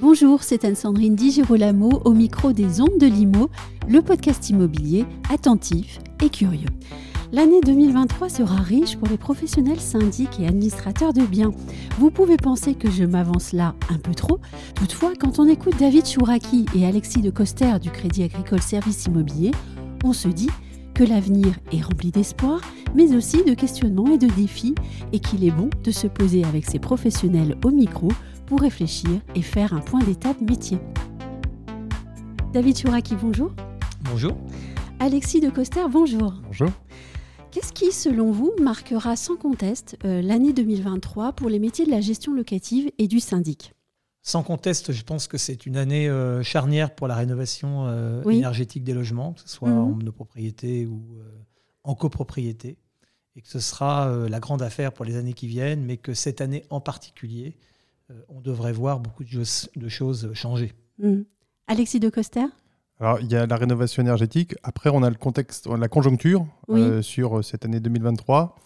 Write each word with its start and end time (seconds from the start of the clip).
Bonjour, 0.00 0.42
c'est 0.42 0.64
Anne-Sandrine 0.64 1.14
Di 1.14 1.30
Girolamo 1.30 2.00
au 2.04 2.12
micro 2.12 2.52
des 2.52 2.80
Ondes 2.80 2.98
de 2.98 3.06
Limo, 3.06 3.50
le 3.86 4.02
podcast 4.02 4.50
immobilier 4.50 5.04
attentif 5.30 6.00
et 6.20 6.28
curieux. 6.28 6.66
L'année 7.36 7.60
2023 7.60 8.30
sera 8.30 8.56
riche 8.56 8.96
pour 8.96 9.08
les 9.08 9.18
professionnels 9.18 9.78
syndics 9.78 10.40
et 10.40 10.46
administrateurs 10.46 11.12
de 11.12 11.20
biens. 11.20 11.52
Vous 11.98 12.10
pouvez 12.10 12.38
penser 12.38 12.74
que 12.74 12.90
je 12.90 13.04
m'avance 13.04 13.52
là 13.52 13.74
un 13.90 13.98
peu 13.98 14.14
trop. 14.14 14.40
Toutefois, 14.74 15.12
quand 15.20 15.38
on 15.38 15.46
écoute 15.46 15.74
David 15.78 16.06
Chouraki 16.06 16.64
et 16.74 16.86
Alexis 16.86 17.20
de 17.20 17.28
Coster 17.28 17.78
du 17.78 17.90
Crédit 17.90 18.22
Agricole 18.22 18.62
Service 18.62 19.04
Immobilier, 19.04 19.50
on 20.02 20.14
se 20.14 20.28
dit 20.28 20.48
que 20.94 21.04
l'avenir 21.04 21.52
est 21.72 21.82
rempli 21.82 22.10
d'espoir, 22.10 22.62
mais 22.94 23.14
aussi 23.14 23.44
de 23.44 23.52
questionnements 23.52 24.10
et 24.14 24.16
de 24.16 24.28
défis, 24.28 24.74
et 25.12 25.18
qu'il 25.18 25.44
est 25.44 25.50
bon 25.50 25.68
de 25.84 25.90
se 25.90 26.06
poser 26.06 26.42
avec 26.42 26.64
ces 26.64 26.78
professionnels 26.78 27.58
au 27.66 27.70
micro 27.70 28.08
pour 28.46 28.62
réfléchir 28.62 29.10
et 29.34 29.42
faire 29.42 29.74
un 29.74 29.80
point 29.80 30.00
d'état 30.00 30.32
de 30.32 30.42
métier. 30.42 30.78
David 32.54 32.78
Chouraki, 32.78 33.14
bonjour. 33.14 33.50
Bonjour. 34.10 34.32
Alexis 35.00 35.42
de 35.42 35.50
Coster, 35.50 35.84
bonjour. 35.90 36.32
Bonjour. 36.46 36.70
Qu'est-ce 37.56 37.72
qui, 37.72 37.90
selon 37.90 38.32
vous, 38.32 38.52
marquera 38.60 39.16
sans 39.16 39.34
conteste 39.36 39.96
euh, 40.04 40.20
l'année 40.20 40.52
2023 40.52 41.32
pour 41.32 41.48
les 41.48 41.58
métiers 41.58 41.86
de 41.86 41.90
la 41.90 42.02
gestion 42.02 42.34
locative 42.34 42.90
et 42.98 43.08
du 43.08 43.18
syndic? 43.18 43.72
Sans 44.20 44.42
conteste, 44.42 44.92
je 44.92 45.02
pense 45.02 45.26
que 45.26 45.38
c'est 45.38 45.64
une 45.64 45.78
année 45.78 46.06
euh, 46.06 46.42
charnière 46.42 46.94
pour 46.94 47.08
la 47.08 47.14
rénovation 47.14 47.86
euh, 47.86 48.20
Oui. 48.26 48.36
énergétique 48.36 48.84
des 48.84 48.92
logements, 48.92 49.32
que 49.32 49.40
ce 49.40 49.48
soit 49.48 49.70
Mhm. 49.70 49.78
en 49.78 49.86
monopropriété 49.86 50.84
ou 50.84 51.00
en 51.82 51.94
copropriété, 51.94 52.76
et 53.36 53.40
que 53.40 53.48
ce 53.48 53.60
sera 53.60 54.14
la 54.28 54.38
grande 54.38 54.60
affaire 54.60 54.92
pour 54.92 55.06
les 55.06 55.16
années 55.16 55.32
qui 55.32 55.46
viennent, 55.46 55.82
mais 55.82 55.96
que 55.96 56.12
cette 56.12 56.42
année 56.42 56.62
en 56.68 56.82
particulier, 56.82 57.56
on 58.28 58.42
devrait 58.42 58.74
voir 58.74 59.00
beaucoup 59.00 59.24
de, 59.24 59.88
choses- 59.88 60.30
changer. 60.34 60.74
Hmm. 60.98 61.22
Alexis 61.68 62.00
de 62.00 62.10
Coster? 62.10 62.44
Alors, 63.00 63.20
il 63.20 63.30
y 63.30 63.36
a 63.36 63.46
la 63.46 63.56
rénovation 63.56 64.02
énergétique. 64.02 64.54
Après, 64.62 64.90
on 64.92 65.02
a 65.02 65.10
le 65.10 65.16
contexte, 65.16 65.66
la 65.68 65.88
conjoncture 65.88 66.46
Oui. 66.68 66.80
euh, 66.80 67.02
sur 67.02 67.44
cette 67.44 67.64
année 67.64 67.78
2023, 67.80 68.56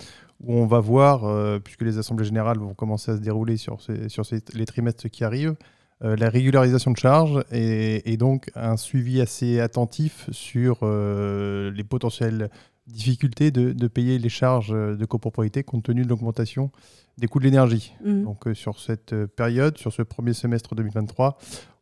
où 0.42 0.54
on 0.54 0.66
va 0.66 0.78
voir, 0.80 1.24
euh, 1.24 1.58
puisque 1.58 1.82
les 1.82 1.98
assemblées 1.98 2.24
générales 2.24 2.58
vont 2.58 2.74
commencer 2.74 3.10
à 3.10 3.16
se 3.16 3.20
dérouler 3.20 3.56
sur, 3.56 3.80
ces- 3.82 4.08
sur 4.08 4.24
ces- 4.24 4.42
les 4.54 4.66
trimestres 4.66 5.10
qui 5.10 5.24
arrivent, 5.24 5.56
euh, 6.04 6.14
la 6.16 6.30
régularisation 6.30 6.92
de 6.92 6.96
charges 6.96 7.42
et, 7.50 8.10
et 8.12 8.16
donc 8.16 8.50
un 8.54 8.76
suivi 8.76 9.20
assez 9.20 9.58
attentif 9.60 10.28
sur 10.30 10.78
euh, 10.82 11.70
les 11.72 11.84
potentielles 11.84 12.50
difficultés 12.86 13.50
de, 13.50 13.72
de 13.72 13.86
payer 13.88 14.18
les 14.18 14.28
charges 14.30 14.70
de 14.70 15.04
copropriété 15.04 15.62
compte 15.62 15.82
tenu 15.84 16.02
de 16.04 16.08
l'augmentation 16.08 16.70
des 17.18 17.26
coûts 17.26 17.38
de 17.40 17.44
l'énergie. 17.44 17.92
Hmm. 18.04 18.22
Donc 18.22 18.46
euh, 18.46 18.54
sur 18.54 18.78
cette 18.80 19.12
euh, 19.12 19.26
période, 19.26 19.76
sur 19.76 19.92
ce 19.92 20.02
premier 20.02 20.32
semestre 20.32 20.74
2023, 20.74 21.36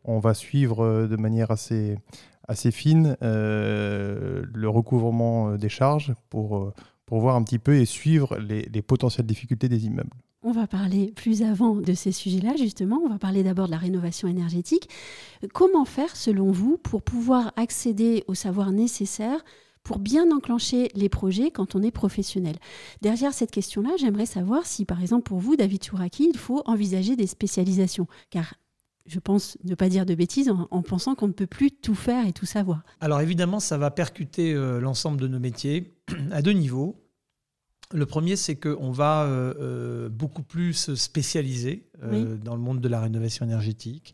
on 0.05 0.19
va 0.19 0.35
suivre 0.35 0.83
euh, 0.85 1.07
de 1.07 1.17
manière 1.17 1.51
assez, 1.53 1.97
assez 2.49 2.71
fine 2.71 3.17
euh, 3.23 4.43
le 4.53 4.69
recouvrement 4.69 5.51
euh, 5.51 5.57
des 5.57 5.69
charges 5.69 6.15
pour, 6.31 6.57
euh, 6.57 6.75
pour 7.07 7.21
voir 7.21 7.37
un 7.37 7.43
petit 7.43 7.59
peu 7.59 7.77
et 7.77 7.85
suivre 7.85 8.39
les, 8.39 8.63
les 8.63 8.83
potentielles 8.83 9.27
difficultés 9.27 9.69
des 9.69 9.87
immeubles. 9.87 10.11
On 10.43 10.53
va 10.53 10.67
parler 10.67 11.13
plus 11.15 11.43
avant 11.43 11.75
de 11.75 11.93
ces 11.95 12.13
sujets-là, 12.13 12.55
justement. 12.57 13.01
On 13.05 13.09
va 13.09 13.19
parler 13.19 13.43
d'abord 13.43 13.67
de 13.67 13.73
la 13.73 13.79
rénovation 13.79 14.29
énergétique. 14.29 14.89
Comment 15.53 15.85
faire, 15.85 16.15
selon 16.15 16.53
vous, 16.53 16.79
pour 16.79 17.03
pouvoir 17.03 17.53
accéder 17.57 18.25
au 18.29 18.35
savoir 18.35 18.71
nécessaire 18.71 19.45
pour 19.83 19.99
bien 19.99 20.31
enclencher 20.31 20.91
les 20.95 21.09
projets 21.09 21.51
quand 21.51 21.75
on 21.75 21.83
est 21.83 21.91
professionnel? 21.91 22.55
Derrière 23.03 23.35
cette 23.35 23.51
question-là, 23.51 23.91
j'aimerais 23.99 24.27
savoir 24.27 24.65
si, 24.65 24.85
par 24.85 25.01
exemple, 25.01 25.25
pour 25.25 25.39
vous, 25.39 25.57
David 25.57 25.83
Chouraki, 25.85 26.31
il 26.33 26.39
faut 26.39 26.63
envisager 26.67 27.17
des 27.17 27.27
spécialisations. 27.27 28.07
Car 28.31 28.55
je 29.09 29.19
pense 29.19 29.59
ne 29.65 29.75
pas 29.75 29.89
dire 29.89 30.07
de 30.07 30.15
bêtises 30.15 30.49
en, 30.49 30.69
en 30.71 30.83
pensant 30.83 31.15
qu'on 31.15 31.29
ne 31.29 31.33
peut 31.33 31.47
plus 31.47 31.71
tout 31.71 31.95
faire 31.95 32.27
et 32.27 32.33
tout 32.33 32.47
savoir. 32.47 32.83
Alors 33.01 33.21
évidemment, 33.21 33.61
ça 33.61 33.79
va 33.79 33.91
percuter 33.91 34.53
euh, 34.53 34.81
l'ensemble 34.81 35.21
de 35.21 35.29
nos 35.29 35.39
métiers 35.39 35.95
à 36.31 36.43
deux 36.43 36.53
niveaux. 36.53 36.97
Le 37.93 38.05
premier, 38.05 38.37
c'est 38.37 38.57
qu'on 38.57 38.91
va 38.91 39.25
euh, 39.25 39.55
euh, 39.61 40.09
beaucoup 40.11 40.43
plus 40.43 40.75
se 40.75 40.95
spécialiser 40.95 41.89
euh, 42.03 42.37
dans 42.37 42.55
le 42.55 42.61
monde 42.61 42.81
de 42.81 42.89
la 42.89 43.01
rénovation 43.01 43.47
énergétique. 43.47 44.13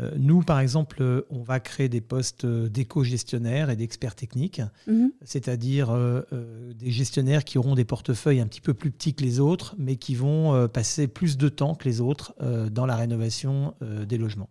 Euh, 0.00 0.10
nous, 0.16 0.42
par 0.42 0.60
exemple, 0.60 1.24
on 1.30 1.42
va 1.42 1.60
créer 1.60 1.88
des 1.88 2.00
postes 2.00 2.46
d'éco-gestionnaires 2.46 3.70
et 3.70 3.76
d'experts 3.76 4.14
techniques, 4.14 4.60
Mhm. 4.86 5.10
c'est-à-dire 5.24 5.90
euh, 5.90 6.22
euh, 6.32 6.72
des 6.74 6.90
gestionnaires 6.90 7.44
qui 7.44 7.58
auront 7.58 7.74
des 7.74 7.84
portefeuilles 7.84 8.40
un 8.40 8.46
petit 8.46 8.60
peu 8.60 8.74
plus 8.74 8.90
petits 8.90 9.14
que 9.14 9.22
les 9.22 9.40
autres, 9.40 9.74
mais 9.78 9.96
qui 9.96 10.14
vont 10.14 10.54
euh, 10.54 10.68
passer 10.68 11.06
plus 11.08 11.36
de 11.36 11.48
temps 11.48 11.74
que 11.74 11.84
les 11.84 12.00
autres 12.00 12.34
euh, 12.42 12.68
dans 12.70 12.86
la 12.86 12.96
rénovation 12.96 13.74
des 14.06 14.18
logements. 14.18 14.48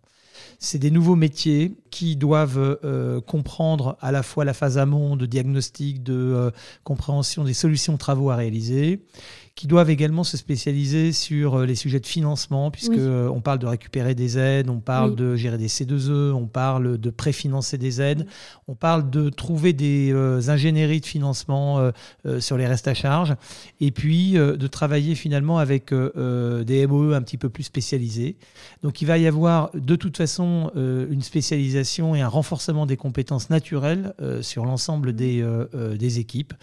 C'est 0.58 0.78
des 0.78 0.90
nouveaux 0.90 1.14
métiers 1.14 1.76
qui 1.90 2.16
doivent 2.16 2.78
comprendre 3.26 3.96
à 4.00 4.10
la 4.10 4.22
fois 4.24 4.44
la 4.44 4.52
phase 4.52 4.78
amont 4.78 5.16
de 5.16 5.26
diagnostic, 5.26 6.02
de 6.02 6.50
compréhension 6.82 7.44
des 7.44 7.54
solutions 7.54 7.92
de 7.92 7.98
travaux 7.98 8.30
à 8.30 8.36
réaliser, 8.36 9.04
qui 9.54 9.68
doivent 9.68 9.90
également 9.90 10.24
se 10.24 10.36
spécialiser 10.36 11.12
sur 11.12 11.60
euh, 11.60 11.64
les 11.66 11.76
sujets 11.76 12.00
de 12.00 12.06
financement, 12.06 12.72
puisque 12.72 12.90
Oui. 12.94 12.98
euh, 12.98 13.28
on 13.28 13.40
parle 13.40 13.60
de 13.60 13.66
récupérer 13.66 14.16
des 14.16 14.36
aides, 14.36 14.68
on 14.68 14.80
parle 14.80 15.10
Oui. 15.10 15.16
de 15.16 15.36
gérer 15.36 15.58
des 15.58 15.68
C2E, 15.68 16.32
on 16.32 16.46
parle 16.48 16.98
de 16.98 17.10
préfinancer 17.10 17.78
des 17.78 18.00
aides, 18.00 18.22
Oui. 18.26 18.34
on 18.66 18.74
parle 18.74 19.08
de 19.10 19.30
trouver 19.30 19.72
des 19.72 20.10
euh, 20.12 20.40
ingénieries 20.48 21.00
de 21.00 21.06
financement 21.06 21.78
euh, 21.78 21.92
euh, 22.26 22.40
sur 22.40 22.56
les 22.56 22.66
restes 22.66 22.88
à 22.88 22.94
charge, 22.94 23.36
et 23.80 23.92
puis 23.92 24.32
de 24.32 24.66
travailler 24.66 25.14
finalement 25.14 25.58
avec 25.58 25.92
des 25.92 26.86
MOE 26.88 27.14
un 27.14 27.22
petit 27.22 27.38
peu 27.38 27.48
plus 27.48 27.62
spécialisés. 27.64 28.36
Donc 28.82 29.02
il 29.02 29.04
va 29.06 29.18
y 29.18 29.26
avoir 29.26 29.70
de 29.74 29.94
toute 29.96 30.16
façon 30.16 30.70
une 30.74 31.22
spécialisation 31.22 32.14
et 32.14 32.20
un 32.20 32.28
renforcement 32.28 32.86
des 32.86 32.96
compétences 32.96 33.50
naturelles 33.50 34.14
sur 34.40 34.64
l'ensemble 34.64 35.12
des, 35.12 35.44
des 35.98 36.18
équipes. 36.18 36.54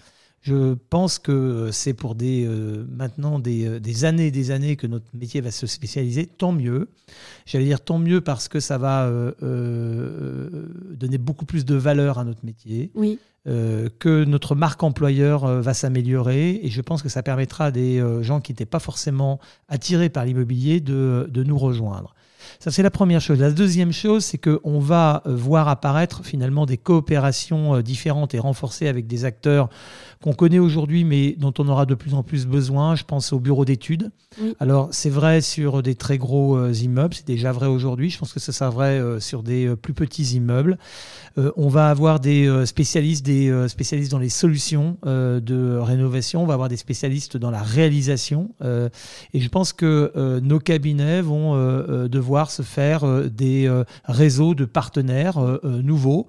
Je 0.42 0.74
pense 0.90 1.20
que 1.20 1.70
c'est 1.72 1.94
pour 1.94 2.16
des, 2.16 2.46
euh, 2.48 2.84
maintenant 2.90 3.38
des, 3.38 3.66
euh, 3.66 3.80
des 3.80 4.06
années 4.06 4.28
et 4.28 4.32
des 4.32 4.50
années 4.50 4.76
que 4.76 4.88
notre 4.88 5.06
métier 5.14 5.40
va 5.40 5.52
se 5.52 5.68
spécialiser. 5.68 6.26
Tant 6.26 6.52
mieux. 6.52 6.90
J'allais 7.46 7.66
dire 7.66 7.80
tant 7.82 8.00
mieux 8.00 8.22
parce 8.22 8.48
que 8.48 8.60
ça 8.60 8.80
va 8.80 9.06
euh, 9.06 9.34
euh, 9.44 10.68
donner 10.96 11.20
beaucoup 11.20 11.46
plus 11.46 11.64
de 11.64 11.76
valeur 11.76 12.18
à 12.18 12.24
notre 12.24 12.44
métier 12.44 12.92
Oui, 12.96 13.20
que 13.46 14.24
notre 14.24 14.54
marque 14.54 14.84
employeur 14.84 15.48
va 15.62 15.74
s'améliorer 15.74 16.60
et 16.62 16.70
je 16.70 16.80
pense 16.80 17.02
que 17.02 17.10
ça 17.10 17.24
permettra 17.24 17.66
à 17.66 17.72
des 17.72 18.00
gens 18.22 18.40
qui 18.40 18.52
n'étaient 18.52 18.66
pas 18.68 18.78
forcément 18.78 19.40
attirés 19.68 20.10
par 20.10 20.26
l'immobilier 20.26 20.80
de, 20.80 21.28
de 21.28 21.44
nous 21.44 21.58
rejoindre. 21.58 22.14
Ça, 22.60 22.72
c'est 22.72 22.84
la 22.84 22.92
première 22.92 23.22
chose. 23.22 23.40
La 23.40 23.52
deuxième 23.52 23.92
chose, 23.92 24.24
c'est 24.24 24.38
qu'on 24.38 24.80
va 24.80 25.24
euh, 25.26 25.36
voir 25.36 25.68
apparaître 25.68 26.24
finalement 26.24 26.66
des 26.66 26.78
coopérations 26.78 27.76
euh, 27.76 27.82
différentes 27.82 28.34
et 28.34 28.40
renforcées 28.40 28.88
avec 28.88 29.08
des 29.08 29.26
acteurs 29.26 29.70
qu'on 30.22 30.34
connaît 30.34 30.60
aujourd'hui, 30.60 31.04
mais 31.04 31.36
dont 31.40 31.54
on 31.58 31.68
aura 31.68 31.86
de 31.86 31.96
plus 31.96 32.14
en 32.14 32.22
plus 32.22 32.46
besoin. 32.46 32.96
Je 32.96 33.04
pense 33.04 33.34
au 33.34 33.40
bureau 33.40 33.66
d'études. 33.66 34.12
Oui. 34.40 34.56
Alors, 34.60 34.90
c'est 34.92 35.10
vrai 35.10 35.42
sur 35.42 35.82
des 35.82 35.96
très 35.96 36.18
gros 36.18 36.56
euh, 36.58 36.74
immeubles, 36.74 37.16
c'est 37.16 37.28
déjà 37.28 37.52
vrai 37.52 37.68
aujourd'hui. 37.68 38.10
Je 38.10 38.20
pense 38.20 38.34
que 38.34 38.40
ce 38.40 38.52
sera 38.52 38.70
vrai 38.70 39.02
sur 39.20 39.42
des 39.44 39.76
plus 39.76 39.94
petits 39.94 40.36
immeubles. 40.36 40.78
On 41.56 41.70
va 41.70 41.90
avoir 41.90 42.20
des 42.20 42.66
spécialistes, 42.66 43.26
des 43.26 43.68
spécialistes 43.68 44.12
dans 44.12 44.20
les 44.20 44.30
solutions 44.30 44.98
de 45.06 45.78
rénovation. 45.78 46.44
On 46.44 46.46
va 46.46 46.54
avoir 46.54 46.70
des 46.70 46.78
spécialistes 46.78 47.38
dans 47.38 47.52
la 47.52 47.62
réalisation. 47.62 48.52
et 48.62 49.40
je 49.40 49.50
pense 49.50 49.74
que 49.74 50.40
nos 50.44 50.60
cabinets 50.60 51.22
vont 51.22 51.56
euh, 51.56 52.08
se 52.50 52.64
faire 52.64 53.04
euh, 53.04 53.28
des 53.30 53.68
euh, 53.68 53.84
réseaux 54.06 54.56
de 54.56 54.66
partenaires 54.66 55.38
euh, 55.38 55.60
nouveaux, 55.84 56.26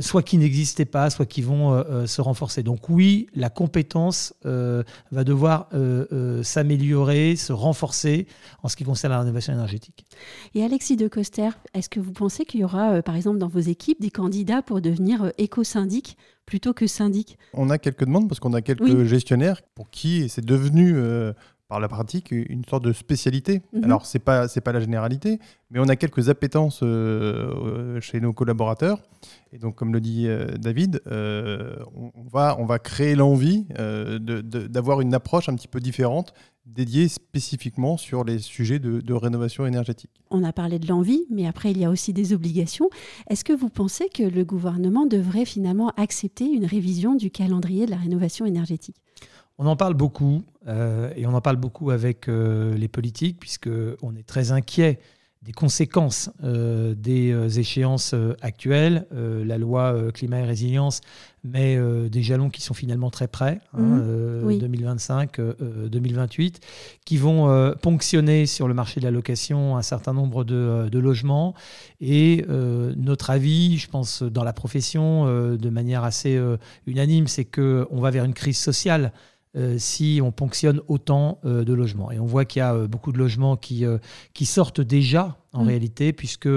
soit 0.00 0.22
qui 0.22 0.38
n'existaient 0.38 0.86
pas, 0.86 1.10
soit 1.10 1.26
qui 1.26 1.42
vont 1.42 1.84
se 2.06 2.20
renforcer. 2.22 2.62
Donc 2.62 2.88
oui, 2.88 3.26
la 3.34 3.50
compétence 3.50 4.32
euh, 4.46 4.82
va 5.10 5.22
devoir 5.22 5.68
euh, 5.74 6.06
euh, 6.12 6.42
s'améliorer, 6.42 7.36
se 7.36 7.52
renforcer 7.52 8.26
en 8.62 8.68
ce 8.68 8.76
qui 8.76 8.84
concerne 8.84 9.12
la 9.12 9.20
rénovation 9.20 9.52
énergétique. 9.52 10.06
Et 10.54 10.64
Alexis 10.64 10.96
de 10.96 11.08
Coster, 11.08 11.50
est-ce 11.74 11.90
que 11.90 12.00
vous 12.00 12.12
pensez 12.12 12.46
qu'il 12.46 12.60
y 12.60 12.64
aura, 12.64 12.92
euh, 12.92 13.02
par 13.02 13.16
exemple, 13.16 13.36
dans 13.38 13.48
vos 13.48 13.60
équipes, 13.60 14.00
des 14.00 14.10
candidats 14.10 14.62
pour 14.62 14.80
devenir 14.80 15.24
euh, 15.24 15.30
éco-syndic 15.36 16.16
plutôt 16.46 16.72
que 16.72 16.86
syndic? 16.86 17.38
On 17.52 17.68
a 17.68 17.76
quelques 17.76 18.04
demandes 18.06 18.28
parce 18.28 18.40
qu'on 18.40 18.54
a 18.54 18.62
quelques 18.62 18.80
Oui. 18.80 19.06
gestionnaires 19.06 19.60
pour 19.74 19.90
qui 19.90 20.28
c'est 20.30 20.44
devenu 20.44 20.94
euh, 20.96 21.34
par 21.72 21.80
la 21.80 21.88
pratique 21.88 22.32
une 22.32 22.66
sorte 22.68 22.84
de 22.84 22.92
spécialité. 22.92 23.62
Mhm. 23.72 23.84
Alors 23.84 24.04
c'est 24.04 24.18
pas 24.18 24.46
c'est 24.46 24.60
pas 24.60 24.72
la 24.72 24.80
généralité, 24.80 25.38
mais 25.70 25.78
on 25.80 25.88
a 25.88 25.96
quelques 25.96 26.28
appétences 26.28 26.82
euh, 26.82 26.86
euh, 26.86 28.00
chez 28.02 28.20
nos 28.20 28.34
collaborateurs. 28.34 29.00
Et 29.54 29.58
donc 29.58 29.74
comme 29.76 29.90
le 29.94 30.02
dit 30.02 30.26
euh, 30.26 30.48
David, 30.58 31.00
euh, 31.06 31.76
on, 31.94 32.28
va 32.30 32.56
on 32.58 32.66
va 32.66 32.78
créer 32.78 33.14
l'envie 33.14 33.64
d'avoir 34.68 35.00
une 35.00 35.14
approche 35.14 35.48
un 35.48 35.54
petit 35.54 35.66
peu 35.66 35.80
différente 35.80 36.34
dédié 36.66 37.08
spécifiquement 37.08 37.96
sur 37.96 38.22
les 38.22 38.38
sujets 38.38 38.78
de, 38.78 39.14
rénovation 39.14 39.66
énergétique. 39.66 40.10
On 40.30 40.44
a 40.44 40.52
parlé 40.52 40.78
de 40.78 40.86
l'envie, 40.86 41.24
mais 41.30 41.46
après 41.46 41.70
il 41.70 41.78
y 41.78 41.84
a 41.84 41.90
aussi 41.90 42.12
des 42.12 42.34
obligations. 42.34 42.88
Est-ce 43.30 43.44
que 43.44 43.52
vous 43.52 43.70
pensez 43.70 44.08
que 44.14 44.22
le 44.22 44.44
gouvernement 44.44 45.06
devrait 45.06 45.46
finalement 45.46 45.90
accepter 45.96 46.44
une 46.44 46.66
révision 46.66 47.14
du 47.14 47.30
calendrier 47.30 47.86
de 47.86 47.90
la 47.90 47.96
rénovation 47.96 48.44
énergétique? 48.46 49.01
On 49.62 49.66
en 49.66 49.76
parle 49.76 49.94
beaucoup 49.94 50.42
euh, 50.66 51.12
et 51.16 51.26
on 51.26 51.34
en 51.34 51.40
parle 51.40 51.56
beaucoup 51.56 51.90
avec 51.90 52.28
euh, 52.28 52.74
les 52.76 52.88
politiques 52.88 53.38
puisqu'on 53.38 54.16
est 54.16 54.26
très 54.26 54.50
inquiet 54.50 54.98
des 55.42 55.52
conséquences 55.52 56.30
euh, 56.44 56.94
des 56.94 57.58
échéances 57.58 58.14
actuelles. 58.42 59.06
la 59.12 59.58
loi 59.58 60.12
climat 60.12 60.40
et 60.40 60.44
résilience 60.44 61.00
met 61.44 61.76
des 62.08 62.22
jalons 62.22 62.48
qui 62.48 62.62
sont 62.62 62.74
finalement 62.74 63.10
très 63.10 63.26
près, 63.26 63.60
2025, 63.76 65.38
hein, 65.40 65.54
2028, 65.90 66.60
qui 67.04 67.16
vont 67.16 67.74
ponctionner 67.82 68.46
sur 68.46 68.68
le 68.68 68.74
marché 68.74 69.00
de 69.00 69.04
la 69.04 69.10
location 69.10 69.76
un 69.76 69.82
certain 69.82 70.12
nombre 70.12 70.44
de, 70.44 70.88
de 70.88 70.98
logements. 71.00 71.54
Et 72.00 72.46
notre 72.96 73.30
avis, 73.30 73.78
je 73.78 73.88
pense, 73.88 74.22
dans 74.22 74.44
la 74.44 74.52
profession, 74.52 75.26
de 75.56 75.68
manière 75.68 76.04
assez 76.04 76.40
unanime, 76.86 77.26
c'est 77.26 77.44
qu'on 77.44 78.00
va 78.00 78.12
vers 78.12 78.24
une 78.24 78.34
crise 78.34 78.58
sociale. 78.58 79.12
Euh, 79.54 79.74
si 79.76 80.20
on 80.24 80.32
ponctionne 80.32 80.80
autant 80.88 81.38
euh, 81.44 81.62
de 81.62 81.74
logements. 81.74 82.10
Et 82.10 82.18
on 82.18 82.24
voit 82.24 82.46
qu'il 82.46 82.60
y 82.60 82.62
a 82.62 82.72
euh, 82.72 82.86
beaucoup 82.86 83.12
de 83.12 83.18
logements 83.18 83.54
qui, 83.54 83.84
qui 84.32 84.46
sortent 84.46 84.80
déjà 84.80 85.36
en 85.52 85.64
mm. 85.64 85.66
réalité, 85.66 86.12
puisque 86.14 86.48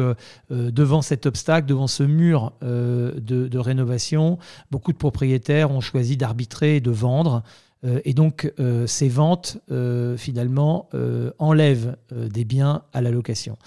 devant 0.50 1.02
cet 1.02 1.26
obstacle, 1.26 1.68
devant 1.68 1.88
ce 1.88 2.04
mur 2.04 2.54
de, 2.62 3.14
de, 3.20 3.58
rénovation, 3.58 4.38
beaucoup 4.72 4.94
de 4.94 4.98
propriétaires 4.98 5.72
ont 5.72 5.82
choisi 5.82 6.16
d'arbitrer 6.16 6.78
et 6.78 6.80
de 6.80 6.92
vendre. 6.92 7.44
Et 8.04 8.14
donc, 8.14 8.52
ces 8.88 9.10
ventes, 9.10 9.58
finalement, 10.18 10.90
enlèvent 11.40 11.96
des 12.12 12.46
biens 12.46 12.84
à 12.94 13.02
la 13.02 13.12
location. 13.12 13.58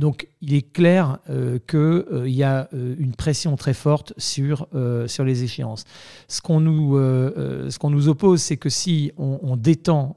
Donc 0.00 0.28
il 0.40 0.54
est 0.54 0.72
clair 0.72 1.18
euh, 1.28 1.58
qu'il 1.68 1.78
euh, 1.78 2.26
y 2.26 2.42
a 2.42 2.70
euh, 2.72 2.94
une 2.98 3.14
pression 3.14 3.56
très 3.56 3.74
forte 3.74 4.14
sur, 4.16 4.66
les 4.72 5.44
échéances. 5.44 5.84
Ce 6.26 6.40
qu'on 6.40 6.60
nous, 6.60 8.08
oppose, 8.08 8.40
c'est 8.40 8.56
que 8.56 8.70
si 8.70 9.12
on, 9.18 9.56
détend 9.56 10.16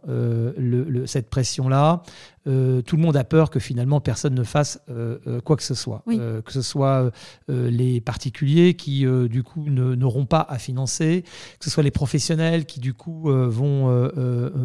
cette 1.05 1.29
pression-là, 1.29 2.03
tout 2.45 2.95
le 2.95 3.01
monde 3.01 3.15
a 3.15 3.23
peur 3.23 3.49
que 3.49 3.59
finalement 3.59 4.01
personne 4.01 4.33
ne 4.35 4.43
fasse 4.43 4.79
quoi 5.43 5.55
que 5.55 5.63
ce 5.63 5.73
soit. 5.73 6.03
que 6.07 6.51
ce 6.51 6.61
soit 6.61 7.11
les 7.47 8.01
particuliers 8.01 8.73
qui 8.73 9.05
du 9.29 9.43
coup 9.43 9.69
n'auront 9.69 10.25
pas 10.25 10.45
à 10.49 10.57
financer, 10.57 11.23
que 11.59 11.65
ce 11.65 11.69
soit 11.69 11.83
les 11.83 11.91
professionnels 11.91 12.65
qui 12.65 12.79
du 12.79 12.93
coup 12.93 13.29
vont 13.31 14.09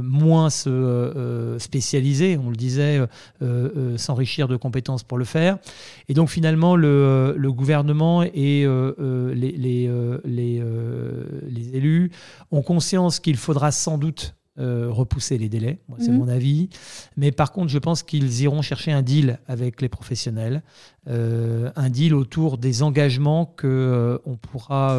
moins 0.02 0.50
se 0.50 1.56
spécialiser, 1.58 2.38
on 2.38 2.50
le 2.50 2.56
disait, 2.56 3.00
s'enrichir 3.96 4.48
de 4.48 4.56
compétences 4.56 5.02
pour 5.02 5.18
le 5.18 5.24
faire. 5.24 5.58
Et 6.08 6.14
donc 6.14 6.30
finalement, 6.30 6.76
le, 6.76 7.34
le 7.36 7.52
gouvernement 7.52 8.22
et 8.22 8.64
euh, 8.64 8.94
euh, 8.98 9.34
les, 9.34 9.52
les, 9.52 9.86
euh, 9.88 10.18
les, 10.24 10.62
les, 11.48 11.76
élus 11.76 12.10
ont 12.50 12.62
conscience 12.62 13.20
qu'il 13.20 13.36
faudra 13.36 13.70
sans 13.72 13.98
doute 13.98 14.34
repousser 14.58 15.38
les 15.38 15.48
délais, 15.48 15.78
c'est 15.98 16.10
mhm. 16.10 16.18
mon 16.18 16.28
avis. 16.28 16.68
Mais 17.16 17.32
par 17.32 17.52
contre, 17.52 17.68
je 17.68 17.78
pense 17.78 18.02
qu'ils 18.02 18.42
iront 18.42 18.62
chercher 18.62 18.92
un 18.92 19.02
deal 19.02 19.38
avec 19.46 19.80
les 19.80 19.88
professionnels, 19.88 20.62
un 21.06 21.88
deal 21.90 22.14
autour 22.14 22.58
des 22.58 22.82
engagements 22.82 23.46
que 23.46 24.20
on 24.26 24.36
pourra 24.36 24.98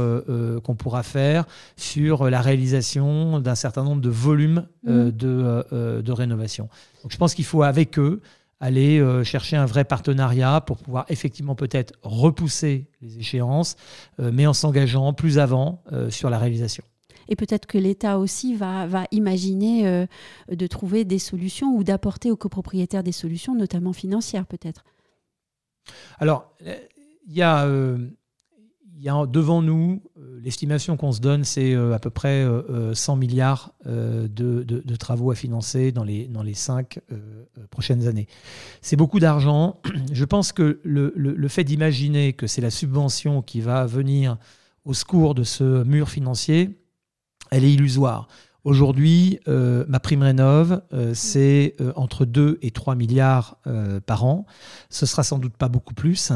qu'on 0.64 0.76
pourra 0.76 1.04
faire 1.04 1.46
sur 1.76 2.30
la 2.30 2.42
réalisation 2.42 3.40
d'un 3.40 3.56
certain 3.56 3.84
nombre 3.84 4.02
de 4.02 4.10
volumes 4.10 4.66
mhm. 4.84 5.12
de, 5.12 6.02
de 6.02 6.12
rénovation. 6.12 6.70
Donc, 7.04 7.12
je 7.12 7.18
pense 7.18 7.34
qu'il 7.34 7.46
faut 7.46 7.64
avec 7.64 8.00
eux 8.00 8.22
aller 8.60 9.00
euh, 9.00 9.24
chercher 9.24 9.56
un 9.56 9.66
vrai 9.66 9.86
partenariat 9.86 10.62
pour 10.62 10.78
pouvoir 10.78 11.06
effectivement 11.10 11.56
peut-être 11.56 11.94
repousser 12.04 12.88
les 13.02 13.18
échéances, 13.18 13.76
euh, 14.20 14.32
mais 14.34 14.46
en 14.48 14.54
s'engageant 14.54 15.14
plus 15.14 15.40
avant 15.40 15.82
euh, 15.92 16.10
sur 16.10 16.30
la 16.30 16.38
réalisation. 16.38 16.84
Et 17.30 17.36
peut-être 17.36 17.66
que 17.66 17.78
l'État 17.78 18.20
aussi 18.20 18.56
va, 18.56 18.88
imaginer 19.12 20.08
de 20.50 20.68
trouver 20.68 21.06
des 21.06 21.20
solutions 21.20 21.76
ou 21.76 21.84
d'apporter 21.84 22.31
aux 22.31 22.36
copropriétaires 22.36 23.04
des 23.04 23.12
solutions, 23.12 23.56
notamment 23.56 23.94
financières 23.94 24.46
peut-être. 24.46 24.84
Alors, 26.20 26.52
il 26.60 27.34
y 27.34 27.42
a 27.42 27.68
a 29.08 29.26
devant 29.26 29.62
nous, 29.62 30.02
euh, 30.18 30.40
l'estimation 30.44 30.98
qu'on 30.98 31.12
se 31.12 31.22
donne, 31.22 31.44
c'est 31.44 31.74
euh, 31.74 31.94
à 31.94 32.00
peu 32.00 32.10
près 32.10 32.46
100 32.94 33.14
euh, 33.14 33.16
milliards 33.16 33.74
de, 33.86 34.96
travaux 34.98 35.31
à 35.31 35.36
financer 35.36 35.92
dans 35.92 36.04
les, 36.04 36.28
dans 36.28 36.44
les 36.44 36.54
cinq 36.54 37.00
prochaines 37.70 38.08
années. 38.08 38.28
C'est 38.81 38.98
beaucoup 38.98 39.20
d'argent. 39.20 39.80
Je 40.12 40.26
pense 40.26 40.52
que 40.52 40.81
le, 40.84 41.48
fait 41.48 41.64
d'imaginer 41.64 42.34
que 42.34 42.48
c'est 42.48 42.62
la 42.62 42.72
subvention 42.72 43.42
qui 43.42 43.62
va 43.62 43.86
venir 43.86 44.38
au 44.84 44.94
secours 44.94 45.36
de 45.36 45.44
ce 45.44 45.84
mur 45.84 46.10
financier, 46.10 46.72
elle 47.51 47.63
est 47.63 47.74
illusoire. 47.74 48.28
Aujourd'hui, 48.63 49.40
ma 49.48 50.00
prime 50.00 50.22
rénov, 50.22 50.81
c'est 51.13 51.75
entre 51.96 52.25
2 52.25 52.60
et 52.62 52.72
3 52.72 52.96
milliards 52.96 53.57
par 54.06 54.25
an. 54.25 54.46
Ce 54.90 55.06
sera 55.06 55.24
sans 55.24 55.40
doute 55.40 55.56
pas 55.56 55.69
beaucoup 55.69 55.94
plus. 55.94 56.31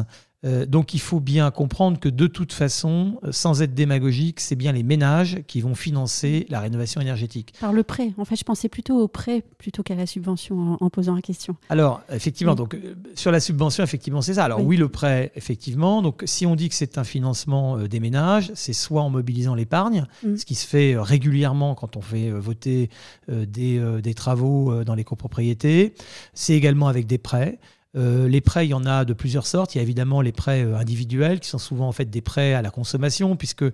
Euh, 0.46 0.66
donc 0.66 0.94
il 0.94 1.00
faut 1.00 1.20
bien 1.20 1.52
comprendre 1.52 2.00
que 2.00 2.10
de 2.10 2.28
toute 2.28 2.54
façon, 2.54 3.20
euh, 3.24 3.32
sans 3.32 3.62
être 3.62 3.74
démagogique, 3.74 4.40
c'est 4.40 4.56
bien 4.56 4.72
les 4.72 4.84
ménages 4.84 5.42
qui 5.48 5.62
vont 5.62 5.76
financer 5.76 6.46
la 6.50 6.60
rénovation 6.60 7.02
énergétique. 7.02 7.54
Par 7.60 7.74
le 7.74 7.84
prêt. 7.84 8.14
En 8.18 8.26
fait, 8.26 8.36
je 8.36 8.44
pensais 8.44 8.70
plutôt 8.70 9.00
au 9.00 9.08
prêt 9.08 9.44
plutôt 9.58 9.84
qu'à 9.84 9.96
la 9.96 10.06
subvention 10.06 10.78
en, 10.80 10.90
posant 10.90 11.16
la 11.16 11.22
question. 11.22 11.56
Alors, 11.70 12.02
effectivement, 12.12 12.56
donc 12.56 12.76
euh, 12.76 12.96
sur 13.16 13.32
la 13.32 13.40
subvention, 13.40 13.84
effectivement, 13.84 14.22
c'est 14.22 14.36
ça. 14.36 14.46
Alors 14.46 14.64
oui. 14.64 14.78
le 14.78 14.90
prêt, 14.90 15.32
effectivement. 15.36 16.02
Donc 16.02 16.24
si 16.26 16.46
on 16.46 16.56
dit 16.56 16.70
que 16.70 16.76
c'est 16.76 16.98
un 16.98 17.04
financement 17.04 17.78
des 17.78 18.00
ménages, 18.00 18.52
c'est 18.56 18.74
soit 18.74 19.02
en 19.02 19.10
mobilisant 19.10 19.56
l'épargne, 19.56 20.06
mm. 20.24 20.38
ce 20.38 20.46
qui 20.46 20.56
se 20.56 20.68
fait 20.68 20.96
régulièrement 20.98 21.76
quand 21.76 21.96
on 21.96 22.02
fait 22.02 22.30
voter 22.32 22.90
des, 23.30 23.82
des 24.02 24.14
travaux 24.14 24.84
dans 24.84 24.96
les 24.96 25.04
copropriétés. 25.04 25.94
C'est 26.34 26.54
également 26.54 26.88
avec 26.88 27.08
des 27.08 27.18
prêts. 27.18 27.60
Euh, 27.96 28.28
les 28.28 28.42
prêts, 28.42 28.66
il 28.66 28.70
y 28.70 28.74
en 28.74 28.86
a 28.86 29.06
de 29.06 29.14
plusieurs 29.14 29.46
sortes. 29.46 29.76
Il 29.76 29.78
y 29.78 29.80
a 29.80 29.84
évidemment 29.84 30.22
les 30.22 30.32
prêts 30.32 30.64
euh, 30.64 30.78
individuels 30.78 31.40
qui 31.40 31.50
sont 31.50 31.60
souvent 31.60 31.88
en 31.88 31.92
fait 31.92 32.06
des 32.06 32.22
prêts 32.22 32.54
à 32.54 32.62
la 32.62 32.72
consommation, 32.72 33.36
puisque 33.36 33.66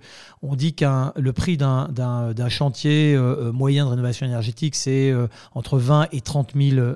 on 0.42 0.56
dit 0.56 0.74
qu'un 0.74 1.12
le 1.16 1.32
prix 1.32 1.56
d'un 1.56 2.48
chantier 2.48 3.14
euh, 3.14 3.50
moyen 3.52 3.86
de 3.86 3.90
rénovation 3.90 4.26
énergétique 4.26 4.74
c'est 4.74 5.14
entre 5.54 5.78
20 5.78 6.08
et 6.12 6.20
30 6.20 6.52
000 6.54 6.94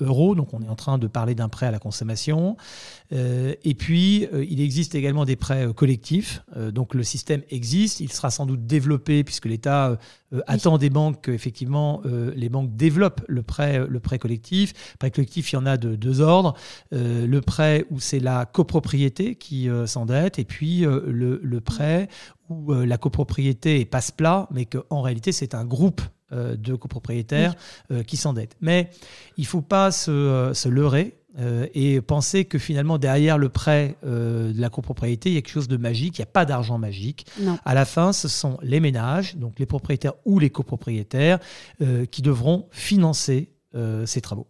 euros. 0.00 0.34
Donc 0.34 0.54
on 0.54 0.62
est 0.62 0.68
en 0.68 0.74
train 0.74 0.98
de 0.98 1.06
parler 1.06 1.34
d'un 1.34 1.48
prêt 1.48 1.66
à 1.66 1.70
la 1.70 1.78
consommation. 1.78 2.56
et 3.10 3.74
puis 3.76 4.26
il 4.32 4.60
existe 4.60 4.94
également 4.94 5.24
des 5.24 5.36
prêts 5.36 5.68
collectifs. 5.74 6.42
donc 6.72 6.94
le 6.94 7.02
système 7.02 7.42
existe. 7.50 8.00
Il 8.00 8.12
sera 8.12 8.30
sans 8.30 8.46
doute 8.46 8.66
développé 8.66 9.24
puisque 9.24 9.46
l'État 9.46 9.98
attend 10.46 10.78
des 10.78 10.90
banques 10.90 11.28
effectivement 11.28 12.02
les 12.04 12.48
banques 12.48 12.74
développent 12.76 13.22
le 13.28 13.42
prêt 13.42 13.82
le 13.86 14.00
prêt 14.00 14.18
collectif. 14.18 14.72
Le 14.94 14.98
prêt 14.98 15.10
collectif, 15.10 15.52
il 15.52 15.56
y 15.56 15.58
en 15.58 15.66
a 15.66 15.76
de 15.76 15.94
deux 15.94 16.20
ordres. 16.20 16.54
Euh, 16.92 17.26
le 17.26 17.40
prêt 17.40 17.86
où 17.90 18.00
c'est 18.00 18.20
la 18.20 18.46
copropriété 18.46 19.34
qui 19.34 19.68
euh, 19.68 19.86
s'endette, 19.86 20.38
et 20.38 20.44
puis 20.44 20.84
euh, 20.84 21.02
le, 21.06 21.60
prêt 21.60 22.08
où 22.48 22.72
la 22.72 22.98
copropriété 22.98 23.80
est 23.80 23.84
passe-plat, 23.84 24.48
mais 24.50 24.66
qu'en 24.66 25.00
réalité 25.00 25.32
c'est 25.32 25.54
un 25.54 25.64
groupe 25.64 26.02
de 26.32 26.74
copropriétaires 26.74 27.54
qui 28.06 28.16
s'endettent. 28.16 28.56
Mais 28.60 28.90
il 29.36 29.42
ne 29.42 29.46
faut 29.46 29.60
pas 29.60 29.90
se, 29.90 30.68
leurrer. 30.68 31.14
Et 31.74 32.00
penser 32.00 32.44
que 32.44 32.58
finalement 32.58 32.98
derrière 32.98 33.38
le 33.38 33.48
prêt 33.48 33.96
de 34.02 34.52
la 34.54 34.68
copropriété, 34.68 35.30
il 35.30 35.34
y 35.34 35.38
a 35.38 35.42
quelque 35.42 35.52
chose 35.52 35.68
de 35.68 35.76
magique, 35.76 36.18
il 36.18 36.20
n'y 36.20 36.24
a 36.24 36.26
pas 36.26 36.44
d'argent 36.44 36.78
magique. 36.78 37.26
À 37.64 37.74
la 37.74 37.84
fin, 37.84 38.12
ce 38.12 38.28
sont 38.28 38.58
les 38.62 38.80
ménages, 38.80 39.36
donc 39.36 39.58
les 39.58 39.66
propriétaires 39.66 40.14
ou 40.24 40.38
les 40.38 40.50
copropriétaires, 40.50 41.38
qui 42.10 42.22
devront 42.22 42.66
financer 42.70 43.48
ces 44.04 44.20
travaux. 44.20 44.46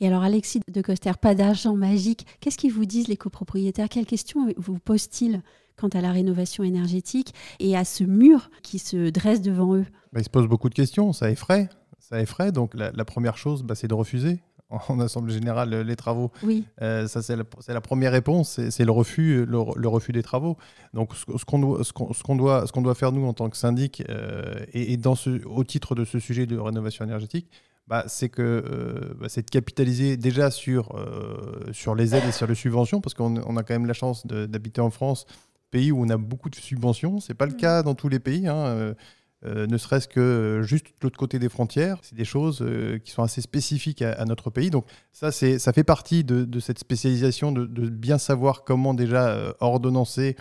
Et 0.00 0.06
alors, 0.06 0.22
Alexis 0.22 0.60
de 0.68 0.82
Coster, 0.82 1.12
pas 1.20 1.34
d'argent 1.34 1.76
magique. 1.76 2.26
Qu'est-ce 2.40 2.58
qu'ils 2.58 2.72
vous 2.72 2.84
disent, 2.84 3.08
les 3.08 3.16
copropriétaires? 3.16 3.88
Quelles 3.88 4.06
questions 4.06 4.52
vous 4.56 4.78
posent-ils 4.78 5.42
quant 5.76 5.88
à 5.88 6.00
la 6.00 6.12
rénovation 6.12 6.64
énergétique 6.64 7.32
et 7.60 7.76
à 7.76 7.84
ce 7.84 8.04
mur 8.04 8.50
qui 8.62 8.78
se 8.78 9.10
dresse 9.10 9.40
devant 9.42 9.76
eux? 9.76 9.86
Bah, 10.12 10.20
Ils 10.20 10.24
se 10.24 10.30
posent 10.30 10.48
beaucoup 10.48 10.68
de 10.68 10.74
questions. 10.74 11.12
Ça 11.12 11.30
effraie. 11.30 11.68
Ça 11.98 12.20
effraie. 12.20 12.52
Donc, 12.52 12.72
la, 12.74 13.04
première 13.04 13.36
chose, 13.36 13.62
bah, 13.62 13.74
c'est 13.74 13.88
de 13.88 13.94
refuser 13.94 14.40
en 14.88 15.00
Assemblée 15.00 15.34
générale 15.34 15.82
les 15.82 15.96
travaux. 15.96 16.30
Oui. 16.42 16.64
Euh, 16.80 17.06
ça, 17.06 17.22
c'est 17.22 17.36
la, 17.36 17.80
première 17.80 18.12
réponse, 18.12 18.60
c'est 18.70 18.84
le 18.84 18.92
refus, 18.92 19.44
le, 19.46 19.88
refus 19.88 20.12
des 20.12 20.22
travaux. 20.22 20.56
Donc, 20.94 21.12
ce, 21.14 21.44
qu'on 21.44 21.58
doit, 21.58 21.84
ce 21.84 21.92
qu'on 21.92 22.36
doit, 22.36 22.66
ce 22.66 22.72
qu'on 22.72 22.82
doit 22.82 22.94
faire 22.94 23.12
nous 23.12 23.26
en 23.26 23.32
tant 23.32 23.48
que 23.50 23.56
syndic, 23.56 24.02
euh, 24.08 24.64
et, 24.72 24.96
dans 24.96 25.14
ce, 25.14 25.44
au 25.44 25.64
titre 25.64 25.94
de 25.94 26.04
ce 26.04 26.18
sujet 26.18 26.46
de 26.46 26.58
rénovation 26.58 27.04
énergétique, 27.04 27.48
bah, 27.88 28.04
c'est 28.06 28.28
que 28.28 28.42
euh, 28.42 29.14
bah, 29.18 29.28
c'est 29.28 29.44
de 29.44 29.50
capitaliser 29.50 30.16
déjà 30.16 30.50
sur, 30.50 30.96
euh, 30.96 31.72
sur 31.72 31.94
les 31.94 32.14
aides 32.14 32.24
et 32.28 32.32
sur 32.32 32.46
les 32.46 32.54
subventions, 32.54 33.00
parce 33.00 33.14
qu'on 33.14 33.56
a 33.56 33.62
quand 33.62 33.74
même 33.74 33.86
la 33.86 33.94
chance 33.94 34.26
d'habiter 34.26 34.80
en 34.80 34.90
France, 34.90 35.26
pays 35.70 35.92
où 35.92 36.02
on 36.02 36.08
a 36.08 36.16
beaucoup 36.16 36.50
de 36.50 36.56
subventions. 36.56 37.20
Ce 37.20 37.32
n'est 37.32 37.36
pas 37.36 37.46
le 37.46 37.52
mm. 37.52 37.56
cas 37.56 37.82
dans 37.82 37.94
tous 37.94 38.08
les 38.08 38.20
pays. 38.20 38.46
Hein. 38.46 38.94
Ne 39.44 39.76
serait-ce 39.76 40.08
que 40.08 40.60
juste 40.62 40.86
de 40.86 40.92
l'autre 41.02 41.18
côté 41.18 41.38
des 41.38 41.48
frontières. 41.48 41.98
C'est 42.02 42.14
des 42.14 42.24
choses 42.24 42.64
qui 43.04 43.10
sont 43.10 43.22
assez 43.22 43.40
spécifiques 43.40 44.02
à, 44.02 44.24
notre 44.24 44.50
pays. 44.50 44.70
Donc 44.70 44.86
ça, 45.12 45.32
ça 45.32 45.72
fait 45.72 45.84
partie 45.84 46.24
de, 46.24 46.60
cette 46.60 46.78
spécialisation, 46.78 47.52
de, 47.52 47.88
bien 47.88 48.18
savoir 48.18 48.64
comment 48.64 48.94
déjà 48.94 49.54
ordonnancer, 49.60 50.36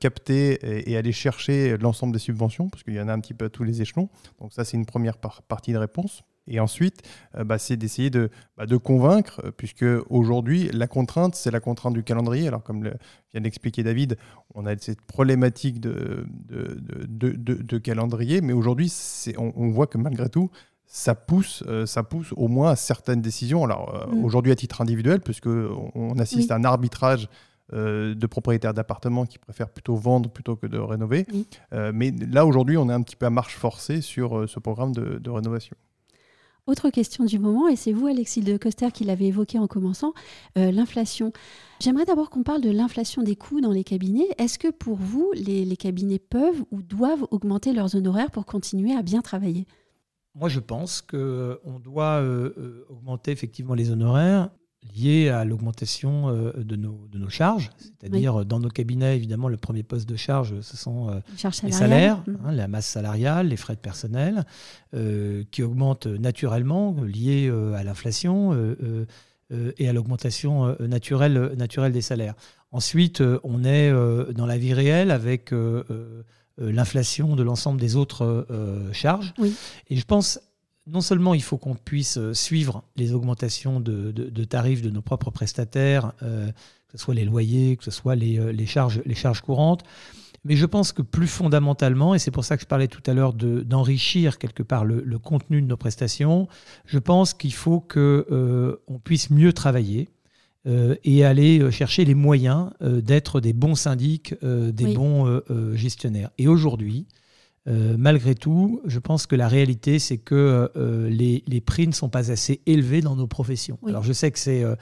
capter 0.00 0.90
et, 0.90 0.96
aller 0.96 1.12
chercher 1.12 1.76
l'ensemble 1.78 2.12
des 2.12 2.18
subventions, 2.18 2.68
parce 2.68 2.82
qu'il 2.82 2.94
y 2.94 3.00
en 3.00 3.08
a 3.08 3.12
un 3.12 3.20
petit 3.20 3.34
peu 3.34 3.46
à 3.46 3.50
tous 3.50 3.64
les 3.64 3.82
échelons. 3.82 4.08
Donc 4.40 4.52
ça, 4.52 4.64
c'est 4.64 4.76
une 4.76 4.86
première 4.86 5.16
partie 5.16 5.72
de 5.72 5.78
réponse. 5.78 6.22
Et 6.48 6.60
ensuite, 6.60 7.02
euh, 7.36 7.44
bah, 7.44 7.58
c'est 7.58 7.76
d'essayer 7.76 8.10
de, 8.10 8.30
bah, 8.56 8.66
de, 8.66 8.76
convaincre, 8.76 9.40
euh, 9.44 9.50
puisque 9.50 9.84
aujourd'hui, 10.08 10.70
la 10.72 10.86
contrainte, 10.86 11.34
c'est 11.34 11.50
la 11.50 11.60
contrainte 11.60 11.94
du 11.94 12.02
calendrier. 12.02 12.48
Alors, 12.48 12.62
comme 12.62 12.82
le, 12.82 12.94
vient 13.32 13.42
d'expliquer 13.42 13.82
David, 13.82 14.16
on 14.54 14.66
a 14.66 14.76
cette 14.78 15.02
problématique 15.02 15.80
de, 15.80 16.26
de, 16.48 16.76
de, 17.06 17.78
calendrier, 17.78 18.40
mais 18.40 18.52
aujourd'hui, 18.52 18.92
on, 19.36 19.52
on 19.54 19.68
voit 19.68 19.86
que 19.86 19.98
malgré 19.98 20.28
tout, 20.28 20.50
ça 20.86 21.14
pousse, 21.14 21.62
euh, 21.68 21.84
ça 21.84 22.02
pousse 22.02 22.32
au 22.36 22.48
moins 22.48 22.70
à 22.70 22.76
certaines 22.76 23.20
décisions. 23.20 23.62
Alors, 23.62 24.08
mm. 24.10 24.24
aujourd'hui, 24.24 24.52
à 24.52 24.56
titre 24.56 24.80
individuel, 24.80 25.20
puisqu'on 25.20 25.90
on 25.94 26.18
assiste 26.18 26.50
à 26.50 26.56
un 26.56 26.64
arbitrage 26.64 27.28
de 27.70 28.26
propriétaires 28.26 28.72
d'appartements 28.72 29.26
qui 29.26 29.36
préfèrent 29.36 29.68
plutôt 29.68 29.94
vendre 29.94 30.30
plutôt 30.30 30.56
que 30.56 30.66
de 30.66 30.78
rénover. 30.78 31.26
mais 31.92 32.12
là, 32.12 32.46
aujourd'hui, 32.46 32.78
on 32.78 32.88
est 32.88 32.94
un 32.94 33.02
petit 33.02 33.14
peu 33.14 33.26
à 33.26 33.30
marche 33.30 33.56
forcée 33.56 34.00
sur 34.00 34.48
ce 34.48 34.58
programme 34.58 34.92
de, 34.92 35.18
de 35.18 35.28
rénovation. 35.28 35.76
Autre 36.68 36.90
question 36.90 37.24
du 37.24 37.38
moment, 37.38 37.66
et 37.66 37.76
c'est 37.76 37.92
vous, 37.92 38.08
Alexis 38.08 38.42
de 38.42 38.58
Coster, 38.58 38.90
qui 38.92 39.04
l'avez 39.04 39.28
évoqué 39.28 39.58
en 39.58 39.66
commençant, 39.66 40.12
euh, 40.58 40.70
l'inflation. 40.70 41.32
J'aimerais 41.80 42.04
d'abord 42.04 42.28
qu'on 42.28 42.42
parle 42.42 42.60
de 42.60 42.68
l'inflation 42.68 43.22
des 43.22 43.36
coûts 43.36 43.62
dans 43.62 43.72
les 43.72 43.84
cabinets. 43.84 44.28
Est-ce 44.36 44.58
que 44.58 44.68
pour 44.68 44.98
vous, 44.98 45.32
les, 45.34 45.76
cabinets 45.78 46.18
peuvent 46.18 46.62
ou 46.70 46.82
doivent 46.82 47.26
augmenter 47.30 47.72
leurs 47.72 47.96
honoraires 47.96 48.30
pour 48.30 48.44
continuer 48.44 48.92
à 48.92 49.00
bien 49.00 49.22
travailler? 49.22 49.66
Moi, 50.34 50.50
je 50.50 50.60
pense 50.60 51.00
qu'on 51.00 51.80
doit 51.82 52.20
euh, 52.20 52.52
euh, 52.58 52.86
augmenter 52.90 53.30
effectivement 53.30 53.72
les 53.72 53.90
honoraires 53.90 54.50
lié 54.96 55.28
à 55.28 55.44
l'augmentation 55.44 56.28
euh, 56.28 56.52
de 56.56 56.76
nos, 56.76 57.06
de 57.10 57.18
nos 57.18 57.28
charges. 57.28 57.70
C'est-à-dire, 57.78 58.44
dans 58.44 58.60
nos 58.60 58.68
cabinets, 58.68 59.16
évidemment, 59.16 59.48
le 59.48 59.56
premier 59.56 59.82
poste 59.82 60.08
de 60.08 60.16
charge, 60.16 60.60
ce 60.60 60.76
sont 60.76 61.10
euh, 61.10 61.20
les 61.62 61.72
salaires, 61.72 62.22
mm. 62.26 62.36
hein, 62.44 62.52
la 62.52 62.68
masse 62.68 62.86
salariale, 62.86 63.48
les 63.48 63.56
frais 63.56 63.74
de 63.74 63.80
personnel, 63.80 64.44
euh, 64.94 65.44
qui 65.50 65.62
augmentent 65.62 66.06
naturellement, 66.06 66.96
liés 67.02 67.50
à 67.76 67.82
l'inflation 67.82 68.74
et 69.50 69.88
à 69.88 69.92
l'augmentation 69.92 70.76
naturelle, 70.80 71.52
naturelle 71.56 71.92
des 71.92 72.02
salaires. 72.02 72.34
Ensuite, 72.72 73.22
on 73.44 73.64
est 73.64 73.90
dans 74.32 74.46
la 74.46 74.58
vie 74.58 74.74
réelle 74.74 75.10
avec 75.10 75.52
l'inflation 76.58 77.36
de 77.36 77.42
l'ensemble 77.42 77.80
des 77.80 77.96
autres 77.96 78.46
charges. 78.92 79.32
Et 79.88 79.96
je 79.96 80.04
pense 80.04 80.40
non 80.88 81.00
seulement 81.00 81.34
il 81.34 81.42
faut 81.42 81.58
qu'on 81.58 81.74
puisse 81.74 82.18
euh, 82.18 82.34
suivre 82.34 82.82
les 82.96 83.12
augmentations 83.12 83.80
de, 83.80 84.44
tarifs 84.44 84.82
de 84.82 84.90
nos 84.90 85.02
propres 85.02 85.30
prestataires, 85.30 86.12
euh, 86.22 86.46
que 86.46 86.92
ce 86.92 86.98
soit 86.98 87.14
les 87.14 87.24
loyers, 87.24 87.76
que 87.76 87.84
ce 87.84 87.90
soit 87.90 88.14
les, 88.14 88.38
euh, 88.38 88.66
charges, 88.66 89.02
les 89.04 89.14
charges 89.14 89.40
courantes, 89.42 89.82
mais 90.44 90.56
je 90.56 90.66
pense 90.66 90.92
que 90.92 91.02
plus 91.02 91.26
fondamentalement, 91.26 92.14
et 92.14 92.18
c'est 92.18 92.30
pour 92.30 92.44
ça 92.44 92.56
que 92.56 92.62
je 92.62 92.68
parlais 92.68 92.88
tout 92.88 93.02
à 93.06 93.12
l'heure 93.12 93.34
d'enrichir 93.34 94.38
quelque 94.38 94.62
part 94.62 94.84
le, 94.84 95.18
contenu 95.18 95.60
de 95.60 95.66
nos 95.66 95.76
prestations, 95.76 96.48
je 96.86 96.98
pense 96.98 97.34
qu'il 97.34 97.52
faut 97.52 97.80
qu'on 97.80 98.76
on 98.86 98.98
puisse 98.98 99.30
mieux 99.30 99.52
travailler. 99.52 100.08
et 100.64 101.24
aller 101.24 101.70
chercher 101.72 102.04
les 102.04 102.14
moyens 102.14 102.70
d'être 102.80 103.40
des 103.40 103.52
bons 103.52 103.74
syndics, 103.74 104.34
des 104.42 104.94
bons 104.94 105.42
gestionnaires. 105.74 106.30
Et 106.38 106.46
aujourd'hui, 106.46 107.06
euh, 107.68 107.96
malgré 107.98 108.34
tout, 108.34 108.80
je 108.86 108.98
pense 108.98 109.26
que 109.26 109.36
la 109.36 109.46
réalité, 109.46 109.98
c'est 109.98 110.16
que 110.16 110.70
euh, 110.76 111.08
les, 111.10 111.60
prix 111.60 111.86
ne 111.86 111.92
sont 111.92 112.08
pas 112.08 112.30
assez 112.30 112.60
élevés 112.66 113.02
dans 113.02 113.14
nos 113.14 113.26
professions. 113.26 113.78
Alors 113.86 114.02
je 114.02 114.12
sais 114.12 114.30
que 114.30 114.38
c'est 114.38 114.64
euh, 114.64 114.74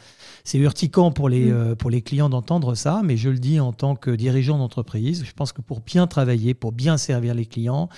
urticant 0.55 1.11
pour 1.11 1.29
les, 1.29 1.47
mm. 1.51 1.77
pour 1.77 1.91
les 1.91 2.03
clients 2.03 2.29
d'entendre 2.29 2.75
ça, 2.75 3.01
mais 3.03 3.17
je 3.17 3.29
le 3.29 3.39
dis 3.39 3.59
en 3.59 3.73
tant 3.73 3.97
que 3.97 4.11
dirigeant 4.11 4.59
d'entreprise, 4.59 5.25
je 5.25 5.33
pense 5.33 5.53
que 5.53 5.63
pour 5.63 5.81
bien 5.81 6.07
travailler, 6.07 6.55
pour 6.55 6.73
bien 6.73 6.97
servir 6.97 7.35
les 7.35 7.47
clients, 7.47 7.89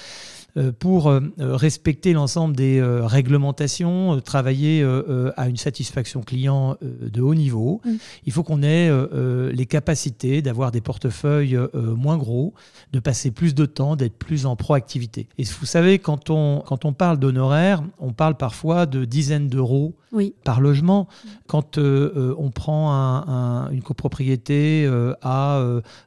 euh, 0.58 0.72
pour 0.72 1.08
euh, 1.08 1.20
respecter 1.38 2.12
l'ensemble 2.12 2.56
des 2.56 2.78
euh, 2.78 3.06
réglementations, 3.06 4.20
travailler 4.20 4.84
à 5.36 5.48
une 5.48 5.56
satisfaction 5.56 6.22
client 6.22 6.76
de 6.80 7.20
haut 7.20 7.34
niveau. 7.34 7.80
Mm. 7.84 7.90
Il 8.26 8.32
faut 8.32 8.42
qu'on 8.42 8.62
ait 8.62 8.90
les 9.52 9.66
capacités 9.66 10.42
d'avoir 10.42 10.70
des 10.70 10.80
portefeuilles 10.80 11.58
moins 11.74 12.16
gros, 12.16 12.54
de 12.92 13.00
passer 13.00 13.30
plus 13.30 13.54
de 13.54 13.66
temps, 13.66 13.96
d'être 13.96 14.16
plus 14.16 14.46
en 14.46 14.56
Et 15.38 15.44
vous 15.44 15.66
savez, 15.66 15.98
quand 15.98 16.30
on, 16.30 16.62
quand 16.66 16.84
on 16.84 16.92
parle 16.92 17.18
d'honoraires, 17.18 17.82
on 17.98 18.12
parle 18.12 18.36
parfois 18.36 18.86
de 18.86 19.04
dizaines 19.04 19.48
d'euros 19.48 19.94
par 20.44 20.60
logement. 20.60 21.08
Quand 21.46 21.78
on 21.78 22.50
prend 22.50 22.90
une 23.70 23.82
copropriété 23.82 24.90
à 25.22 25.62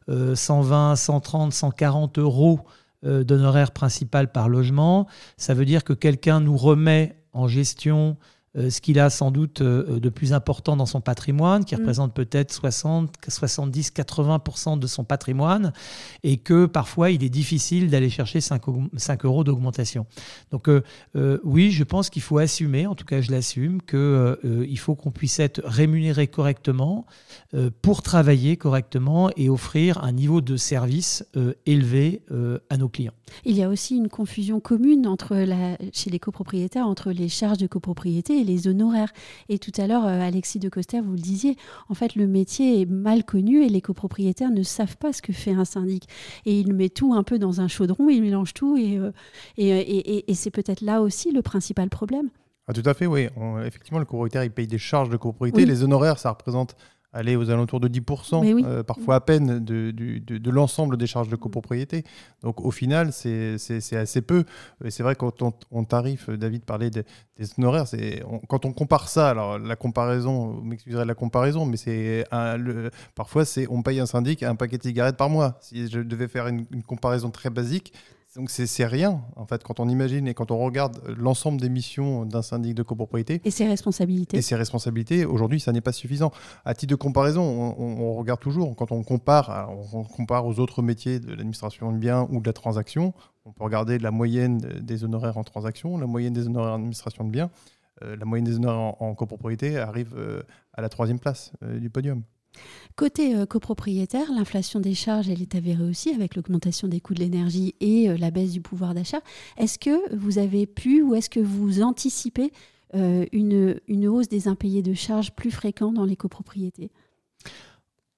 120, 0.08 0.96
130, 0.96 1.54
140 1.54 2.18
euros 2.20 2.62
euh, 3.04 3.24
d'honoraires 3.24 3.72
principal 3.72 4.32
par 4.32 4.48
logement. 4.48 5.08
Ça 5.36 5.56
veut 5.56 5.66
dire 5.66 5.84
que 5.84 5.92
quelqu'un 5.92 6.40
nous 6.40 6.56
remet 6.56 7.16
en 7.34 7.48
gestion 7.48 8.10
euh, 8.12 8.41
ce 8.56 8.82
qu'il 8.82 9.00
a 9.00 9.10
sans 9.10 9.32
doute 9.32 9.62
euh, 9.62 10.00
de 10.00 10.10
plus 10.10 10.34
important 10.34 10.76
dans 10.76 10.86
son 10.86 11.00
patrimoine, 11.00 11.64
qui 11.64 11.76
mm. 11.76 11.80
représente 11.80 12.14
peut-être 12.14 12.54
60, 12.54 13.14
70, 13.28 13.92
80% 13.92 14.78
de 14.78 14.88
son 14.88 15.04
patrimoine, 15.04 15.72
et 16.24 16.38
que 16.38 16.66
parfois 16.66 17.12
il 17.12 17.24
est 17.24 17.30
difficile 17.30 17.90
d'aller 17.90 18.10
chercher 18.10 18.42
5, 18.42 18.64
euros 19.24 19.44
d'augmentation. 19.44 20.06
Donc 20.52 20.68
euh, 20.68 20.82
oui, 21.44 21.72
je 21.72 21.84
pense 21.84 22.10
qu'il 22.10 22.22
faut 22.22 22.38
assumer, 22.40 22.88
en 22.88 22.96
tout 22.96 23.06
cas 23.06 23.22
je 23.22 23.32
l'assume, 23.32 23.82
qu'il 23.82 24.80
faut 24.80 24.96
qu'on 24.96 25.12
puisse 25.12 25.40
être 25.40 25.62
rémunéré 25.64 26.28
correctement 26.28 27.06
pour 27.82 28.02
travailler 28.02 28.58
correctement 28.58 29.30
et 29.38 29.50
offrir 29.50 30.04
un 30.04 30.12
niveau 30.12 30.42
de 30.42 30.58
service 30.58 31.26
élevé 31.66 32.22
à 32.70 32.78
nos 32.78 32.90
clients. 32.90 33.14
Il 33.46 33.56
y 33.56 33.64
a 33.64 33.70
aussi 33.70 33.96
une 33.96 34.10
confusion 34.10 34.60
commune 34.60 35.08
entre 35.08 35.36
la, 35.36 35.78
chez 35.94 36.10
les 36.10 36.20
copropriétaires 36.20 36.86
entre 36.86 37.12
les 37.12 37.30
charges 37.30 37.58
de 37.58 37.68
copropriété 37.68 38.41
les 38.44 38.68
honoraires. 38.68 39.12
Et 39.50 39.60
tout 39.60 39.72
à 39.78 39.88
l'heure, 39.88 40.06
euh, 40.06 40.20
Alexis 40.20 40.60
de 40.60 40.70
Coster, 40.70 41.02
vous 41.02 41.14
le 41.14 41.20
disiez, 41.20 41.58
en 41.90 41.94
fait, 41.94 42.16
le 42.16 42.28
métier 42.28 42.82
est 42.82 42.86
mal 42.86 43.24
connu 43.24 43.64
et 43.64 43.70
les 43.70 43.82
copropriétaires 43.82 44.52
ne 44.52 44.64
savent 44.64 44.98
pas 44.98 45.14
ce 45.14 45.22
que 45.22 45.34
fait 45.34 45.52
un 45.52 45.66
syndic. 45.66 46.08
Et 46.46 46.60
il 46.60 46.74
met 46.74 46.90
tout 46.90 47.14
un 47.14 47.24
peu 47.24 47.40
dans 47.40 47.62
un 47.62 47.68
chaudron, 47.68 48.10
il 48.10 48.22
mélange 48.22 48.54
tout, 48.54 48.78
et, 48.78 48.98
euh, 48.98 49.12
et, 49.58 50.32
et, 50.32 50.34
c'est 50.34 50.52
peut-être 50.52 50.82
là 50.82 51.02
aussi 51.02 51.32
le 51.32 51.42
principal 51.42 51.90
problème. 51.90 52.30
Ah, 52.68 52.74
tout 52.74 52.84
à 52.86 52.94
fait, 52.94 53.06
oui. 53.06 53.28
effectivement, 53.66 54.00
le 54.00 54.06
copropriétaire, 54.06 54.44
il 54.44 54.52
paye 54.52 54.68
des 54.68 54.78
charges 54.78 55.10
de 55.10 55.18
copropriété. 55.18 55.66
Les 55.66 55.84
honoraires, 55.84 56.20
ça 56.20 56.30
représente 56.30 56.76
aller 57.14 57.36
aux 57.36 57.50
alentours 57.50 57.80
de 57.80 57.88
10%, 57.88 58.64
euh, 58.64 58.84
parfois 58.84 59.16
à 59.16 59.20
peine 59.20 59.60
de, 59.60 59.92
de, 59.92 60.50
l'ensemble 60.50 60.98
des 60.98 61.08
charges 61.08 61.30
de 61.30 61.36
copropriété. 61.36 62.04
Donc 62.42 62.62
au 62.62 62.72
final, 62.72 63.12
c'est 63.12 63.58
assez 63.96 64.22
peu. 64.22 64.46
Et 64.84 64.92
c'est 64.92 65.04
vrai 65.04 65.16
quand 65.16 65.42
on, 65.42 65.54
on 65.72 65.84
tarife, 65.84 66.30
David 66.30 66.64
parlait 66.64 66.90
des, 66.90 67.04
honoraires, 67.58 67.86
quand 68.48 68.66
on 68.66 68.74
compare 68.74 69.10
ça, 69.10 69.30
alors 69.30 69.58
la 69.58 69.76
comparaison, 69.76 70.52
vous 70.52 70.64
m'excuserez 70.64 71.04
de 71.04 71.08
la 71.08 71.16
comparaison, 71.16 71.66
mais 71.66 71.78
c'est 71.78 72.26
parfois 73.16 73.46
c'est 73.46 73.68
on 73.70 73.82
paye 73.82 74.00
un 74.00 74.06
syndic 74.06 74.44
un 74.44 74.56
paquet 74.56 74.78
de 74.78 74.84
cigarettes 74.84 75.18
par 75.18 75.30
mois. 75.30 75.58
Si 75.62 75.90
je 75.90 76.00
devais 76.00 76.28
faire 76.28 76.48
une, 76.48 76.66
une 76.72 76.84
comparaison 76.84 77.30
très 77.30 77.50
basique, 77.50 77.94
donc 78.36 78.50
c'est 78.50 78.86
rien, 78.86 79.22
en 79.36 79.46
fait, 79.46 79.64
quand 79.64 79.80
on 79.80 79.90
imagine 79.90 80.28
et 80.28 80.34
quand 80.34 80.52
on 80.52 80.58
regarde 80.58 81.02
l'ensemble 81.18 81.60
des 81.60 81.70
missions 81.70 82.26
d'un 82.26 82.42
syndic 82.42 82.76
de 82.76 82.84
copropriété. 82.84 83.42
Et 83.44 83.52
ses 83.52 83.68
responsabilités. 83.68 84.38
Et 84.38 84.42
ses 84.42 84.56
responsabilités, 84.56 85.26
aujourd'hui, 85.26 85.60
ça 85.60 85.72
n'est 85.72 85.82
pas 85.82 85.92
suffisant. 85.92 86.32
À 86.64 86.74
titre 86.74 86.92
de 86.92 86.96
comparaison, 86.96 87.44
on, 87.78 88.14
regarde 88.16 88.40
toujours, 88.40 88.76
quand 88.76 88.92
on 88.92 89.04
compare, 89.04 89.70
on 89.94 90.04
compare 90.04 90.46
aux 90.46 90.60
autres 90.60 90.82
métiers 90.82 91.20
de 91.20 91.30
l'administration 91.30 91.92
de 91.92 91.98
biens 91.98 92.28
ou 92.32 92.40
de 92.40 92.48
la 92.48 92.54
transaction, 92.54 93.14
on 93.46 93.52
peut 93.52 93.64
regarder 93.64 94.00
la 94.00 94.12
moyenne 94.12 94.60
des 94.60 95.04
honoraires 95.04 95.38
en 95.38 95.44
transaction, 95.44 95.98
la 95.98 96.08
moyenne 96.08 96.34
des 96.34 96.48
honoraires 96.48 96.74
en 96.74 96.76
administration 96.76 97.26
de 97.26 97.32
biens. 97.32 97.50
Euh, 98.04 98.16
la 98.16 98.26
moyenne 98.26 98.46
des 98.46 98.56
honoraires 98.56 99.02
en, 99.02 99.14
copropriété 99.16 99.78
arrive 99.78 100.14
euh, 100.16 100.42
à 100.74 100.82
la 100.82 100.90
troisième 100.90 101.20
place 101.20 101.52
euh, 101.64 101.80
du 101.80 101.90
podium. 101.90 102.24
Côté 102.96 103.36
euh, 103.36 103.46
copropriétaire, 103.46 104.32
l'inflation 104.32 104.80
des 104.80 104.94
charges, 104.94 105.30
elle 105.30 105.42
est 105.42 105.56
avérée 105.56 105.84
aussi 105.84 106.10
avec 106.10 106.36
l'augmentation 106.36 106.88
des 106.88 107.00
coûts 107.00 107.14
de 107.14 107.20
l'énergie 107.20 107.76
et 107.80 108.10
euh, 108.10 108.18
la 108.18 108.32
baisse 108.32 108.52
du 108.52 108.62
pouvoir 108.62 108.94
d'achat. 108.94 109.22
Est-ce 109.58 109.80
que 109.80 110.16
vous 110.16 110.38
avez 110.38 110.66
pu 110.66 111.02
ou 111.02 111.16
est-ce 111.16 111.30
que 111.30 111.40
vous 111.40 111.82
anticipez 111.82 112.52
euh, 112.94 113.26
une, 113.32 113.80
une, 113.88 114.08
hausse 114.08 114.28
des 114.28 114.48
impayés 114.48 114.82
de 114.82 114.94
charges 114.94 115.32
plus 115.32 115.52
fréquents 115.52 115.94
dans 115.94 116.06
les 116.06 116.18
copropriétés? 116.18 116.92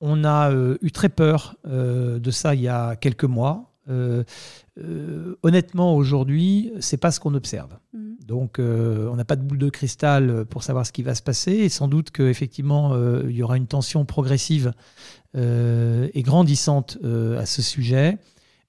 On 0.01 0.25
a 0.25 0.51
eu 0.81 0.91
très 0.91 1.07
peur 1.07 1.55
de 1.63 2.31
ça 2.31 2.55
il 2.55 2.61
y 2.61 2.67
a 2.67 2.97
quelques 2.97 3.23
mois. 3.23 3.72
Honnêtement, 5.43 5.95
aujourd'hui, 5.95 6.71
c'est 6.79 6.97
pas 6.97 7.11
ce 7.11 7.19
qu'on 7.19 7.33
observe. 7.33 7.77
Mmh. 7.93 8.13
Donc, 8.25 8.59
euh, 8.59 9.09
on 9.11 9.15
n'a 9.15 9.25
pas 9.25 9.35
de 9.35 9.43
boule 9.43 9.57
de 9.57 9.69
cristal 9.69 10.45
pour 10.45 10.63
savoir 10.63 10.85
ce 10.85 10.91
qui 10.91 11.03
va 11.03 11.15
se 11.15 11.21
passer. 11.21 11.51
Et 11.51 11.69
sans 11.69 11.87
doute 11.87 12.11
qu'effectivement, 12.11 12.93
euh, 12.93 13.23
il 13.29 13.35
y 13.35 13.43
aura 13.43 13.57
une 13.57 13.67
tension 13.67 14.05
progressive 14.05 14.73
euh, 15.35 16.07
et 16.13 16.21
grandissante 16.23 16.97
à 17.03 17.45
ce 17.45 17.61
sujet. 17.61 18.17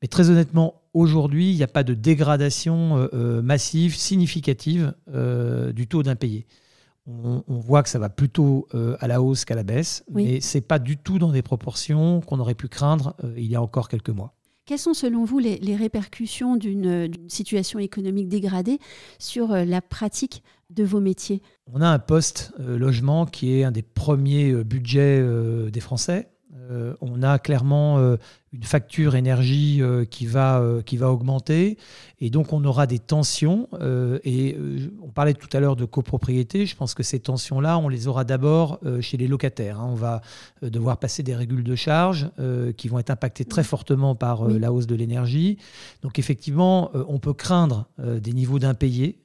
Mais 0.03 0.09
très 0.09 0.29
honnêtement, 0.31 0.83
aujourd'hui, 0.93 1.51
il 1.51 1.57
n'y 1.57 1.63
a 1.63 1.69
pas 1.69 1.85
de 1.85 1.95
dégradation 1.95 3.09
massive, 3.43 3.97
significative 3.97 4.95
du 5.75 5.87
taux 5.87 6.03
d'impayé. 6.03 6.47
On, 7.07 7.45
on, 7.49 7.59
voit 7.59 7.83
que 7.83 7.91
ça 7.91 7.99
va 7.99 8.09
plutôt 8.09 8.67
à 8.99 9.07
la 9.07 9.23
hausse 9.23 9.45
qu'à 9.45 9.55
la 9.55 9.63
baisse, 9.63 10.05
mais 10.11 10.41
ce 10.41 10.59
n'est 10.59 10.63
pas 10.63 10.79
du 10.79 10.97
tout 10.97 11.19
dans 11.19 11.33
des 11.33 11.43
proportions 11.43 12.21
qu'on 12.21 12.41
aurait 12.41 12.55
pu 12.55 12.69
craindre 12.69 13.15
il 13.37 13.47
y 13.47 13.57
a 13.57 13.63
encore 13.63 13.89
quelques 13.89 14.11
mois. 14.11 14.35
Quelles 14.67 14.79
sont 14.79 14.95
selon 14.95 15.25
vous 15.25 15.39
les, 15.39 15.77
répercussions 15.77 16.57
d'une 16.57 17.11
situation 17.29 17.79
économique 17.79 18.29
dégradée 18.29 18.79
sur 19.19 19.53
euh, 19.53 19.65
la 19.67 19.83
pratique 19.83 20.43
de 20.71 20.85
vos 20.85 21.01
métiers? 21.01 21.43
On 21.71 21.83
a 21.83 21.89
un 21.89 21.99
poste 21.99 22.53
euh, 22.61 22.79
logement 22.79 23.27
qui 23.27 23.59
est 23.59 23.65
un 23.65 23.73
des 23.73 23.83
premiers 23.83 24.53
euh, 24.53 24.65
budgets 24.65 25.23
des 25.71 25.81
Français. 25.81 26.31
on 27.03 27.23
a 27.23 27.39
clairement 27.39 28.17
une 28.55 28.63
facture 28.63 29.17
énergie 29.17 29.83
euh, 29.83 30.05
qui, 30.05 30.27
va, 30.27 30.61
euh, 30.61 30.81
qui 30.81 30.97
va 30.97 31.11
augmenter. 31.11 31.77
Et 32.21 32.31
donc, 32.31 32.53
on 32.53 32.65
aura 32.65 32.87
des 32.87 33.01
tensions. 33.01 33.69
Euh, 33.75 34.19
et 34.25 34.57
on 35.03 35.09
parlait 35.09 35.35
tout 35.35 35.49
à 35.53 35.61
l'heure 35.61 35.77
de 35.77 35.85
copropriété. 35.85 36.65
Je 36.65 36.77
pense 36.77 36.95
que 36.95 37.03
ces 37.03 37.19
tensions-là, 37.19 37.79
on 37.79 37.89
les 37.89 38.07
aura 38.07 38.25
d'abord 38.25 38.81
chez 39.01 39.17
les 39.17 39.27
locataires. 39.27 39.81
Hein. 39.81 39.89
On 39.91 39.95
va 39.95 40.23
devoir 40.63 40.99
passer 40.99 41.23
des 41.23 41.35
régules 41.35 41.65
de 41.65 41.75
charge 41.75 42.31
qui 42.77 42.89
vont 42.89 42.99
être 42.99 43.11
impactées 43.11 43.45
très 43.45 43.65
fortement 43.65 44.15
par 44.15 44.49
la 44.49 44.73
hausse 44.73 44.87
de 44.87 44.95
l'énergie. 44.95 45.59
Donc, 46.03 46.19
effectivement, 46.19 46.91
on 47.09 47.19
peut 47.19 47.35
craindre 47.35 47.87
des 47.99 48.33
niveaux 48.33 48.59
d'impayés 48.59 49.19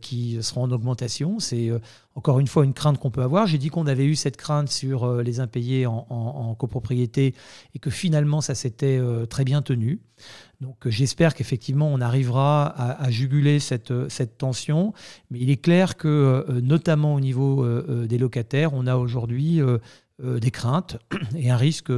qui 0.00 0.38
seront 0.40 0.62
en 0.62 0.70
augmentation. 0.70 1.38
C'est 1.38 1.70
encore 2.14 2.40
une 2.40 2.46
fois 2.46 2.64
une 2.64 2.72
crainte 2.72 2.98
qu'on 2.98 3.10
peut 3.10 3.22
avoir. 3.22 3.46
J'ai 3.46 3.58
dit 3.58 3.68
qu'on 3.68 3.86
avait 3.86 4.06
eu 4.06 4.16
cette 4.16 4.36
crainte 4.36 4.70
sur 4.70 5.22
les 5.22 5.40
impayés 5.40 5.86
en, 5.86 6.06
en 6.08 6.54
copropriété 6.54 7.34
et 7.74 7.78
que 7.78 7.90
finalement, 7.90 8.40
ça 8.40 8.54
s'est 8.54 8.67
euh, 8.82 9.26
très 9.26 9.44
bien 9.44 9.62
tenu. 9.62 10.00
Donc 10.60 10.86
euh, 10.86 10.90
j'espère 10.90 11.34
qu'effectivement 11.34 11.88
on 11.88 12.00
arrivera 12.00 12.66
à, 12.66 13.10
juguler 13.10 13.60
cette, 13.60 13.90
euh, 13.90 14.08
cette, 14.08 14.38
tension. 14.38 14.92
Mais 15.30 15.38
il 15.40 15.50
est 15.50 15.60
clair 15.60 15.96
que 15.96 16.46
notamment 16.62 17.14
au 17.14 17.20
niveau 17.20 17.66
des 18.06 18.18
locataires, 18.18 18.72
on 18.74 18.86
a 18.86 18.96
aujourd'hui 18.96 19.60
des 20.22 20.50
craintes 20.50 20.98
et 21.36 21.50
un 21.50 21.56
risque 21.56 21.92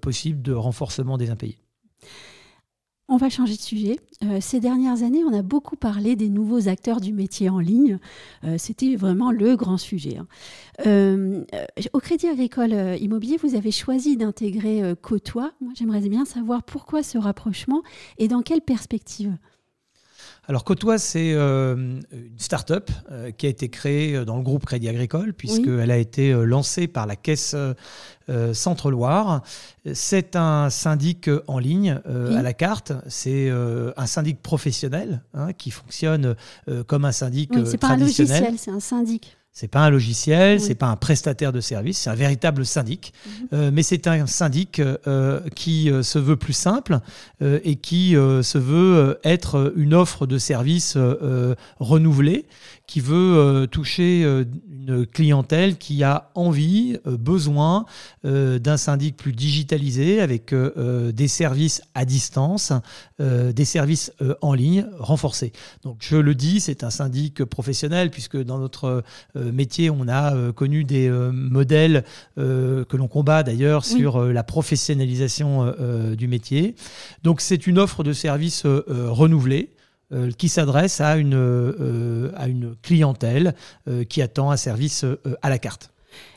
possible 0.00 0.42
de 0.42 0.52
renforcement 0.52 1.18
des 1.18 1.30
impayés. 1.30 1.58
On 3.10 3.16
va 3.16 3.30
changer 3.30 3.56
de 3.56 3.60
sujet. 3.60 3.96
Euh, 4.22 4.38
ces 4.38 4.60
dernières 4.60 5.02
années, 5.02 5.24
on 5.24 5.32
a 5.32 5.40
beaucoup 5.40 5.76
parlé 5.76 6.14
des 6.14 6.28
nouveaux 6.28 6.68
acteurs 6.68 7.00
du 7.00 7.14
métier 7.14 7.48
en 7.48 7.58
ligne. 7.58 7.98
Euh, 8.44 8.56
c'était 8.58 8.96
vraiment 8.96 9.32
le 9.32 9.56
grand 9.56 9.78
sujet. 9.78 10.18
Hein. 10.18 10.26
Euh, 10.86 11.42
au 11.94 12.00
Crédit 12.00 12.28
Agricole 12.28 12.74
Immobilier, 13.00 13.38
vous 13.42 13.54
avez 13.54 13.70
choisi 13.70 14.18
d'intégrer 14.18 14.94
Côtois. 15.00 15.52
Moi, 15.62 15.72
j'aimerais 15.74 16.06
bien 16.06 16.26
savoir 16.26 16.62
pourquoi 16.62 17.02
ce 17.02 17.16
rapprochement 17.16 17.82
et 18.18 18.28
dans 18.28 18.42
quelle 18.42 18.60
perspective? 18.60 19.34
Alors 20.48 20.64
Côtois, 20.64 20.96
c'est 20.96 21.34
euh, 21.34 21.74
une 22.10 22.38
start-up 22.38 22.90
euh, 23.10 23.30
qui 23.32 23.44
a 23.44 23.50
été 23.50 23.68
créée 23.68 24.16
euh, 24.16 24.24
dans 24.24 24.38
le 24.38 24.42
groupe 24.42 24.64
Crédit 24.64 24.88
Agricole, 24.88 25.34
puisqu'elle 25.34 25.90
a 25.90 25.98
été 25.98 26.32
lancée 26.32 26.88
par 26.88 27.06
la 27.06 27.16
Caisse 27.16 27.54
Centre-Loire. 28.54 29.42
C'est 29.92 30.36
un 30.36 30.70
syndic 30.70 31.30
en 31.46 31.58
ligne 31.58 32.00
à 32.06 32.42
la 32.42 32.54
carte. 32.54 32.92
C'est 33.08 33.50
un 33.50 34.06
syndic 34.06 34.42
professionnel 34.42 35.22
hein, 35.34 35.52
qui 35.52 35.70
fonctionne 35.70 36.34
comme 36.86 37.04
un 37.04 37.12
syndic 37.12 37.50
oui, 37.54 37.62
c'est 37.66 37.78
pas 37.78 37.88
un 37.88 37.96
logiciel, 37.96 38.54
c'est 38.58 38.70
un 38.70 38.80
syndic. 38.80 39.36
C'est 39.60 39.66
pas 39.66 39.80
un 39.80 39.90
logiciel, 39.90 40.60
c'est 40.60 40.76
pas 40.76 40.86
un 40.86 40.94
prestataire 40.94 41.52
de 41.52 41.60
service, 41.60 41.98
c'est 41.98 42.10
un 42.10 42.14
véritable 42.14 42.64
syndic. 42.64 43.12
Mhm. 43.26 43.32
Euh, 43.54 43.70
mais 43.72 43.82
c'est 43.82 44.06
un 44.06 44.24
syndic 44.28 44.78
euh, 44.78 45.40
qui 45.56 45.90
euh, 45.90 46.04
se 46.04 46.20
veut 46.20 46.36
plus 46.36 46.52
simple 46.52 47.00
et 47.40 47.74
qui 47.74 48.12
se 48.12 48.58
veut 48.58 49.18
être 49.24 49.72
une 49.76 49.94
offre 49.94 50.26
de 50.26 50.38
service 50.38 50.96
renouvelée, 51.78 52.46
qui 52.88 53.00
veut 53.00 53.68
toucher 53.70 54.22
une 54.22 55.06
clientèle 55.06 55.76
qui 55.76 56.02
a 56.02 56.30
envie, 56.34 56.96
besoin 57.04 57.84
d'un 58.24 58.76
syndic 58.76 59.16
plus 59.16 59.32
digitalisé 59.32 60.20
avec 60.20 60.52
des 60.54 61.28
services 61.28 61.82
à 61.94 62.04
distance, 62.04 62.72
des 63.20 63.64
services 63.64 64.12
en 64.40 64.54
ligne 64.54 64.86
renforcés. 64.98 65.52
Donc 65.84 65.98
je 66.00 66.16
le 66.16 66.34
dis, 66.34 66.60
c'est 66.60 66.82
un 66.82 66.90
syndic 66.90 67.44
professionnel 67.44 68.10
puisque 68.10 68.42
dans 68.42 68.58
notre 68.58 69.04
euh, 69.36 69.52
métier, 69.52 69.90
on 69.90 70.08
a 70.08 70.34
euh, 70.34 70.52
connu 70.52 70.84
des 70.84 71.08
euh, 71.08 71.30
modèles 71.32 72.04
que 72.36 72.96
l'on 72.96 73.08
combat 73.08 73.42
d'ailleurs 73.42 73.84
sur 73.84 74.20
la 74.24 74.42
professionnalisation 74.42 75.74
du 76.16 76.28
métier. 76.28 76.74
Donc 77.22 77.40
c'est 77.40 77.66
une 77.66 77.78
offre 77.78 78.04
de 78.04 78.12
service 78.12 78.64
renouvelée 78.64 79.70
qui 80.38 80.48
s'adresse 80.48 81.00
à 81.00 81.16
une, 81.16 82.32
à 82.36 82.48
une 82.48 82.74
clientèle 82.82 83.54
qui 84.08 84.22
attend 84.22 84.50
un 84.50 84.56
service 84.56 85.04
à 85.42 85.50
la 85.50 85.58
carte. 85.58 85.90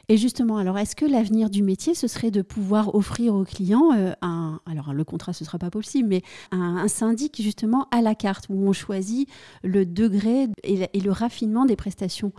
Et 0.10 0.18
justement, 0.18 0.58
alors 0.58 0.78
est-ce 0.78 0.96
que 0.96 1.06
l'avenir 1.06 1.50
du 1.50 1.64
métier, 1.64 1.96
ce 1.96 2.08
serait 2.08 2.32
de 2.32 2.42
pouvoir 2.42 2.96
offrir 2.96 3.34
aux 3.34 3.46
clients 3.46 3.92
un, 4.22 4.60
alors 4.66 4.94
le 4.94 5.04
contrat 5.06 5.32
ce 5.32 5.46
sera 5.46 5.58
pas 5.58 5.70
possible, 5.70 6.10
mais 6.10 6.22
un, 6.52 6.88
syndic 6.90 7.42
justement 7.42 7.88
à 7.92 8.02
la 8.02 8.14
carte 8.14 8.48
où 8.50 8.68
on 8.68 8.74
choisit 8.74 9.30
le 9.64 9.86
degré 9.86 10.48
et 10.64 11.00
le 11.00 11.12
raffinement 11.12 11.66
des 11.66 11.78
prestations 11.78 12.34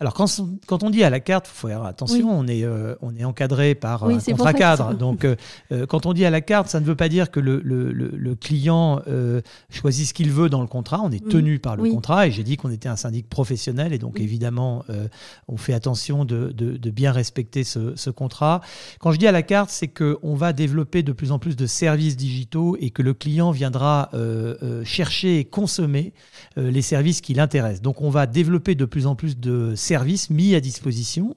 alors, 0.00 0.12
quand, 0.12 0.82
on 0.82 0.90
dit 0.90 1.04
à 1.04 1.10
la 1.10 1.20
carte, 1.20 1.48
il 1.48 1.56
faut 1.56 1.68
faire 1.68 1.84
attention, 1.84 2.28
on, 2.28 2.48
est, 2.48 2.64
euh, 2.64 2.96
on 3.00 3.14
est 3.14 3.22
encadré 3.22 3.76
par 3.76 4.02
un 4.02 4.18
contrat 4.18 4.52
cadre. 4.52 4.92
Donc, 4.94 5.24
euh, 5.24 5.36
euh, 5.70 5.86
quand 5.86 6.04
on 6.06 6.12
dit 6.12 6.24
à 6.24 6.30
la 6.30 6.40
carte, 6.40 6.68
ça 6.68 6.80
ne 6.80 6.84
veut 6.84 6.96
pas 6.96 7.08
dire 7.08 7.30
que 7.30 7.38
le, 7.38 7.60
le, 7.62 8.34
client 8.34 9.00
choisit 9.70 10.08
ce 10.08 10.12
qu'il 10.12 10.32
veut 10.32 10.48
dans 10.48 10.62
le 10.62 10.66
contrat. 10.66 11.00
On 11.00 11.12
est 11.12 11.24
tenu 11.24 11.60
par 11.60 11.76
le 11.76 11.88
contrat. 11.90 12.26
Et 12.26 12.32
j'ai 12.32 12.42
dit 12.42 12.56
qu'on 12.56 12.72
était 12.72 12.88
un 12.88 12.96
syndic 12.96 13.28
professionnel. 13.28 13.92
Et 13.92 13.98
donc, 13.98 14.18
évidemment, 14.18 14.84
on 15.46 15.56
fait 15.56 15.74
attention 15.74 16.24
de, 16.24 16.50
de, 16.50 16.90
bien 16.90 17.12
respecter 17.12 17.62
ce, 17.62 17.94
ce, 17.94 18.10
contrat. 18.10 18.62
Quand 18.98 19.12
je 19.12 19.18
dis 19.18 19.28
à 19.28 19.32
la 19.32 19.42
carte, 19.42 19.70
c'est 19.70 19.88
qu'on 19.88 20.34
va 20.34 20.52
développer 20.52 21.04
de 21.04 21.12
plus 21.12 21.30
en 21.30 21.38
plus 21.38 21.54
de 21.54 21.66
services 21.66 22.16
digitaux 22.16 22.76
et 22.80 22.90
que 22.90 23.02
le 23.02 23.14
client 23.14 23.52
viendra 23.52 24.10
chercher 24.82 25.38
et 25.38 25.44
consommer 25.44 26.12
les 26.56 26.82
services 26.82 27.20
qui 27.20 27.34
l'intéressent. 27.34 27.82
Donc, 27.82 28.02
on 28.02 28.10
va 28.10 28.26
développer 28.26 28.74
de 28.74 28.84
plus 28.84 29.06
en 29.06 29.14
plus 29.14 29.38
de 29.38 29.74
services 29.84 30.30
mis 30.30 30.54
à 30.54 30.60
disposition, 30.60 31.36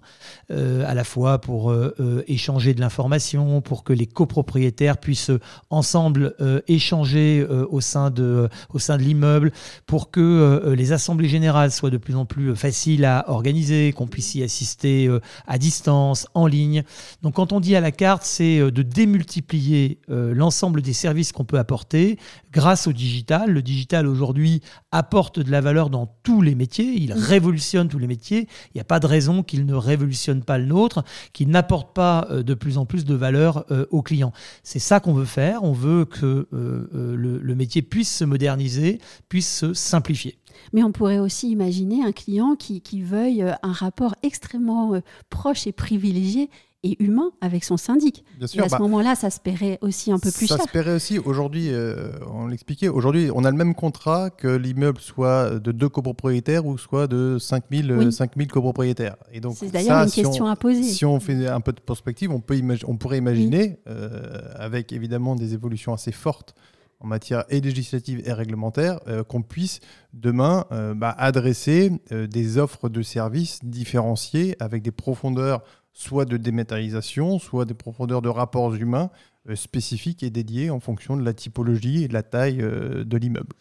euh, 0.51 0.83
à 0.88 0.93
la 0.93 1.03
fois 1.03 1.39
pour 1.39 1.69
euh, 1.69 1.93
euh, 1.99 2.23
échanger 2.27 2.73
de 2.73 2.79
l'information, 2.79 3.62
pour 3.62 3.83
que 3.83 3.93
les 3.93 4.07
copropriétaires 4.07 4.97
puissent 4.97 5.31
ensemble 5.69 6.36
échanger 6.67 7.45
au 7.69 7.81
sein 7.81 8.10
de, 8.10 8.47
au 8.73 8.79
sein 8.79 8.97
de 8.97 9.03
l'immeuble, 9.03 9.51
pour 9.86 10.12
que 10.12 10.73
les 10.75 10.91
assemblées 10.91 11.27
générales 11.27 11.71
soient 11.71 11.89
de 11.89 11.97
plus 11.97 12.15
en 12.15 12.25
plus 12.25 12.55
faciles 12.55 13.05
à 13.05 13.29
organiser, 13.29 13.91
qu'on 13.93 14.07
puisse 14.07 14.36
y 14.36 14.43
assister 14.43 15.10
à 15.45 15.57
distance, 15.57 16.27
en 16.33 16.47
ligne. 16.47 16.83
Donc 17.21 17.36
quand 17.36 17.51
on 17.51 17.60
dit 17.60 17.75
à 17.75 17.81
la 17.81 17.91
carte, 17.91 18.23
c'est 18.23 18.60
de 18.60 18.81
démultiplier 18.81 19.99
l'ensemble 20.07 20.81
des 20.81 20.93
services 20.93 21.31
qu'on 21.31 21.45
peut 21.45 21.60
apporter 21.60 22.17
grâce 22.51 22.88
au 22.88 22.93
digital. 22.93 23.51
Le 23.51 23.62
digital 23.62 24.07
aujourd'hui 24.07 24.62
apporte 24.91 25.39
de 25.39 25.51
la 25.51 25.62
valeur 25.62 25.89
dans 25.89 26.07
tous 26.23 26.41
les 26.41 26.55
métiers, 26.55 26.93
il 26.95 27.13
révolutionne 27.13 27.88
tous 27.88 27.99
les 27.99 28.07
métiers 28.07 28.37
il 28.41 28.76
n'y 28.76 28.82
a 28.82 28.86
pas 28.86 29.00
de 29.00 29.08
raison 29.08 29.43
qu'il 29.43 29.65
ne 29.65 29.73
révolutionne 29.73 30.43
pas 30.43 30.58
le 30.58 30.65
nôtre, 30.65 31.04
qu'il 31.34 31.50
n'apporte 31.50 31.93
pas 31.93 32.28
euh, 32.30 32.43
de 32.43 32.54
plus 32.54 32.78
en 32.78 32.86
plus 32.86 33.06
de 33.06 33.15
valeur 33.15 33.65
euh, 33.71 33.86
aux 33.91 34.02
clients. 34.02 34.34
C'est 34.63 34.80
ça 34.80 35.00
qu'on 35.00 35.13
veut 35.13 35.26
faire. 35.26 35.63
On 35.63 35.73
veut 35.73 36.06
que 36.06 36.47
euh, 36.54 37.15
le, 37.15 37.56
métier 37.56 37.82
puisse 37.82 38.15
se 38.15 38.23
moderniser, 38.23 39.00
puisse 39.30 39.60
se 39.60 39.73
simplifier. 39.73 40.38
Mais 40.73 40.84
on 40.84 40.91
pourrait 40.91 41.19
aussi 41.19 41.50
imaginer 41.50 42.04
un 42.04 42.12
client 42.12 42.56
qui, 42.56 42.82
qui 42.82 43.02
veuille 43.02 43.41
un 43.41 43.71
rapport 43.71 44.15
extrêmement 44.21 45.00
proche 45.30 45.65
et 45.65 45.71
privilégié 45.71 46.50
et 46.84 47.02
humain 47.04 47.32
avec 47.42 47.63
son 47.63 47.78
syndic. 47.78 48.24
Bien 48.38 48.48
sûr, 48.48 48.62
et 48.62 48.66
à 48.66 48.70
ce 48.70 48.74
bah, 48.74 48.80
moment-là, 48.80 49.16
ça 49.16 49.30
se 49.30 49.40
paierait 49.40 49.80
aussi 49.82 50.12
un 50.12 50.20
peu 50.20 50.32
plus 50.32 50.48
cher. 50.48 50.58
Ça 50.58 50.63
se 50.63 50.70
paierait 50.70 50.94
aussi. 50.94 51.18
Aujourd'hui, 51.18 51.70
euh, 51.72 52.12
on 52.32 52.48
l'expliquait, 52.48 52.88
aujourd'hui, 52.88 53.30
on 53.34 53.44
a 53.44 53.52
le 53.52 53.58
même 53.58 53.74
contrat 53.74 54.30
que 54.30 54.48
l'immeuble 54.48 55.00
soit 55.00 55.60
de 55.60 55.72
deux 55.72 55.90
copropriétaires 55.90 56.66
ou 56.66 56.78
soit 56.78 57.08
de 57.08 57.38
5000 57.40 57.92
oui. 57.92 58.12
5000 58.12 58.48
copropriétaires. 58.48 59.18
Et 59.32 59.40
donc, 59.40 59.56
c'est 59.58 59.72
d'ailleurs 59.72 60.04
une 60.04 60.12
question 60.12 60.46
à 60.46 60.56
poser. 60.56 60.84
Si 60.84 61.06
on 61.06 61.20
fait 61.20 61.48
un 61.48 61.62
peu 61.62 61.74
de 61.74 61.80
perspective, 61.80 62.32
on, 62.32 62.40
peut 62.40 62.62
on 62.88 62.98
pourrait 62.98 63.18
imaginer, 63.18 63.80
euh, 63.88 64.42
avec 64.56 64.92
évidemment 64.92 65.36
des 65.36 65.54
évolutions 65.54 65.94
assez 65.94 66.12
fortes 66.12 66.54
en 67.00 67.08
matière 67.08 67.46
et 67.50 67.62
législative 67.62 68.22
et 68.26 68.34
réglementaire, 68.34 69.00
euh, 69.08 69.24
qu'on 69.24 69.44
puisse 69.44 69.82
demain 70.13 70.66
bah, 70.96 71.13
adresser 71.18 71.92
des 72.12 72.58
offres 72.58 72.90
de 72.90 73.04
services 73.04 73.60
différenciées 73.63 74.56
avec 74.60 74.82
des 74.82 74.92
profondeurs 74.92 75.62
soit 75.97 76.25
de 76.25 76.38
dématérialisation, 76.38 77.39
soit 77.39 77.65
des 77.65 77.73
profondeurs 77.73 78.21
de 78.21 78.29
rapports 78.29 78.75
humains 78.75 79.10
euh, 79.49 79.55
spécifiques 79.55 80.21
et 80.21 80.29
dédiés 80.29 80.69
en 80.69 80.79
fonction 80.79 81.17
de 81.17 81.23
la 81.23 81.33
typologie 81.33 82.03
et 82.03 82.07
de 82.07 82.13
la 82.13 82.21
taille 82.21 82.62
euh, 82.62 83.03
de 83.03 83.17
l'immeuble. 83.17 83.55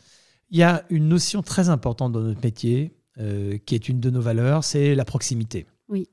Il 0.50 0.58
y 0.58 0.62
a 0.62 0.84
une 0.90 1.08
notion 1.08 1.40
très 1.40 1.70
importante 1.70 2.12
dans 2.12 2.20
notre 2.20 2.42
métier, 2.42 2.94
euh, 3.18 3.56
qui 3.64 3.74
est 3.74 3.88
une 3.88 4.00
de 4.00 4.10
nos 4.10 4.20
valeurs, 4.20 4.64
c'est 4.64 4.94
la 4.94 5.06
proximité. 5.06 5.66
Oui. 5.88 6.08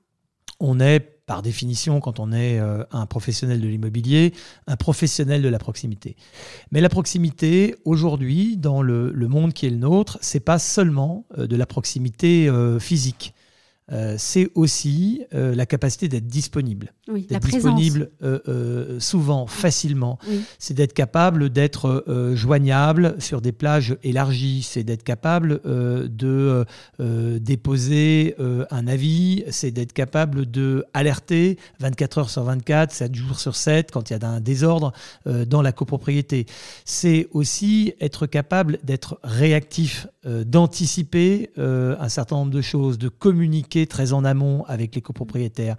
On 0.61 0.79
est 0.79 1.13
par 1.25 1.41
définition, 1.41 1.99
quand 1.99 2.19
on 2.19 2.31
est 2.31 2.59
euh, 2.59 2.83
un 2.91 3.05
professionnel 3.05 3.61
de 3.61 3.67
l'immobilier, 3.67 4.33
un 4.67 4.75
professionnel 4.75 5.41
de 5.41 5.47
la 5.47 5.59
proximité. 5.59 6.15
Mais 6.71 6.81
la 6.81 6.89
proximité, 6.89 7.75
aujourd'hui, 7.85 8.57
dans 8.57 8.81
le, 8.81 9.11
le, 9.11 9.27
monde 9.27 9.53
qui 9.53 9.65
est 9.65 9.69
le 9.69 9.77
nôtre, 9.77 10.17
c'est 10.21 10.41
pas 10.41 10.59
seulement 10.59 11.25
euh, 11.37 11.47
de 11.47 11.55
la 11.55 11.65
proximité 11.65 12.49
euh, 12.49 12.77
physique. 12.79 13.33
Euh, 13.91 14.15
c'est 14.17 14.49
aussi 14.55 15.23
euh, 15.33 15.53
la 15.53 15.65
capacité 15.65 16.07
d'être 16.07 16.27
disponible. 16.27 16.93
Oui, 17.09 17.27
d'être 17.29 17.45
disponible 17.45 18.11
euh, 18.23 18.97
souvent, 18.99 19.45
facilement. 19.45 20.19
Oui. 20.27 20.41
C'est 20.57 20.73
d'être 20.73 20.93
capable 20.93 21.49
d'être 21.49 22.05
joignable 22.33 23.15
sur 23.19 23.41
des 23.41 23.51
plages 23.51 23.97
élargies. 24.03 24.63
C'est 24.63 24.83
d'être 24.83 25.03
capable 25.03 25.59
de 25.65 26.65
déposer 26.99 28.35
un 28.71 28.87
avis. 28.87 29.43
C'est 29.49 29.71
d'être 29.71 29.93
capable 29.93 30.49
de 30.49 30.85
alerter 30.93 31.57
24 31.79 32.17
heures 32.19 32.29
sur 32.29 32.43
24, 32.43 32.91
7 32.91 33.15
jours 33.15 33.39
sur 33.39 33.55
7 33.55 33.91
quand 33.91 34.09
il 34.09 34.17
y 34.17 34.23
a 34.23 34.27
un 34.27 34.39
désordre 34.39 34.93
dans 35.25 35.61
la 35.61 35.71
copropriété. 35.73 36.45
C'est 36.85 37.27
aussi 37.31 37.93
être 37.99 38.27
capable 38.27 38.79
d'être 38.83 39.19
réactif, 39.23 40.07
d'anticiper 40.25 41.49
un 41.57 42.09
certain 42.09 42.37
nombre 42.37 42.51
de 42.51 42.61
choses, 42.61 42.97
de 42.97 43.09
communiquer 43.09 43.72
très 43.87 44.13
en 44.13 44.23
amont 44.23 44.63
avec 44.65 44.95
les 44.95 45.01
copropriétaires 45.01 45.75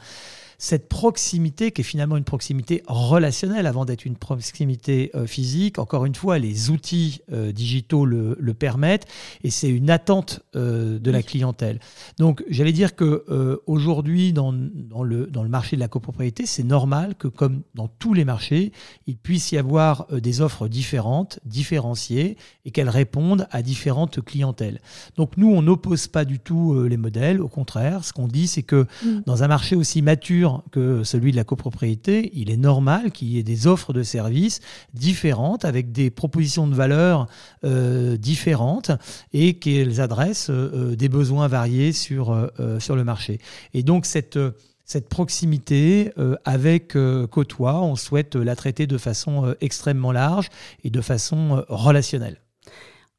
cette 0.65 0.89
proximité 0.89 1.73
qui 1.73 1.83
est 1.83 1.85
finalement 1.85 2.17
une 2.17 2.25
proximité 2.25 2.83
relationnelle 2.87 3.67
avant 3.67 3.85
d'être 3.85 4.07
une 4.07 4.17
proximité 4.17 5.11
euh, 5.15 5.27
physique. 5.27 5.79
Encore 5.79 6.07
une 6.07 6.15
fois, 6.15 6.39
les 6.39 6.71
outils 6.71 7.21
euh, 7.31 7.53
digitaux 7.53 8.07
le, 8.07 8.35
le, 8.41 8.55
permettent 8.55 9.07
et 9.43 9.51
c'est 9.51 9.69
une 9.69 9.91
attente 9.91 10.41
euh, 10.57 10.99
de 10.99 11.11
la 11.11 11.23
clientèle. 11.23 11.81
Donc, 12.19 12.43
j'allais 12.49 12.73
dire 12.73 12.97
que 12.97 13.61
aujourd'hui, 13.67 14.33
dans, 14.33 14.55
dans, 14.55 15.03
le, 15.03 15.27
dans 15.27 15.43
le 15.43 15.51
marché 15.51 15.77
de 15.77 15.81
la 15.81 15.89
copropriété, 15.89 16.47
c'est 16.47 16.63
normal 16.63 17.15
que, 17.15 17.29
comme 17.29 17.61
dans 17.75 17.89
tous 17.89 18.15
les 18.15 18.25
marchés, 18.25 18.73
il 19.07 19.19
puisse 19.19 19.53
y 19.53 19.59
avoir 19.59 20.07
des 20.11 20.41
offres 20.41 20.69
différentes, 20.69 21.41
différenciées 21.45 22.39
et 22.65 22.71
qu'elles 22.71 22.89
répondent 22.89 23.47
à 23.51 23.61
différentes 23.61 24.25
clientèles. 24.25 24.81
Donc, 25.17 25.37
nous, 25.37 25.51
on 25.51 25.61
n'oppose 25.61 26.07
pas 26.07 26.25
du 26.25 26.39
tout 26.39 26.85
les 26.85 26.97
modèles. 26.97 27.43
Au 27.43 27.49
contraire, 27.49 28.05
ce 28.05 28.15
qu'on 28.15 28.29
dit, 28.29 28.47
c'est 28.47 28.63
que 28.63 28.87
mmh. 29.05 29.23
dans 29.27 29.43
un 29.43 29.49
marché 29.49 29.77
aussi 29.77 30.01
mature 30.01 30.54
que 30.71 31.05
celui 31.05 31.31
de 31.33 31.37
la 31.37 31.45
copropriété, 31.45 32.31
il 32.35 32.51
est 32.51 32.57
normal 32.57 33.11
qu'il 33.11 33.29
y 33.29 33.39
ait 33.39 33.43
des 33.43 33.67
offres 33.67 33.93
de 33.93 34.03
services 34.03 34.61
différentes, 34.93 35.65
avec 35.65 35.93
des 35.93 36.11
propositions 36.11 36.67
de 36.67 36.75
valeur 36.75 37.27
euh, 37.65 38.17
différentes, 38.17 38.91
et 39.33 39.55
qu'elles 39.55 40.01
adressent 40.01 40.51
euh, 40.51 40.95
des 40.97 41.09
besoins 41.09 41.49
variés 41.49 41.93
sur, 41.93 42.31
euh, 42.33 42.79
sur 42.79 42.97
le 42.97 43.05
marché. 43.05 43.39
Et 43.73 43.83
donc 43.83 44.07
cette 44.07 44.39
cette 44.85 45.09
proximité 45.09 46.13
euh, 46.19 46.37
avec 46.45 46.95
euh, 46.95 47.27
Côtois, 47.27 47.81
on 47.83 47.97
souhaite 47.97 48.37
la 48.37 48.55
traiter 48.55 48.87
de 48.87 48.99
façon 48.99 49.47
euh, 49.47 49.55
extrêmement 49.61 50.13
large 50.13 50.49
et 50.85 50.91
de 50.91 51.01
façon 51.01 51.65
relationnelle. 51.69 52.41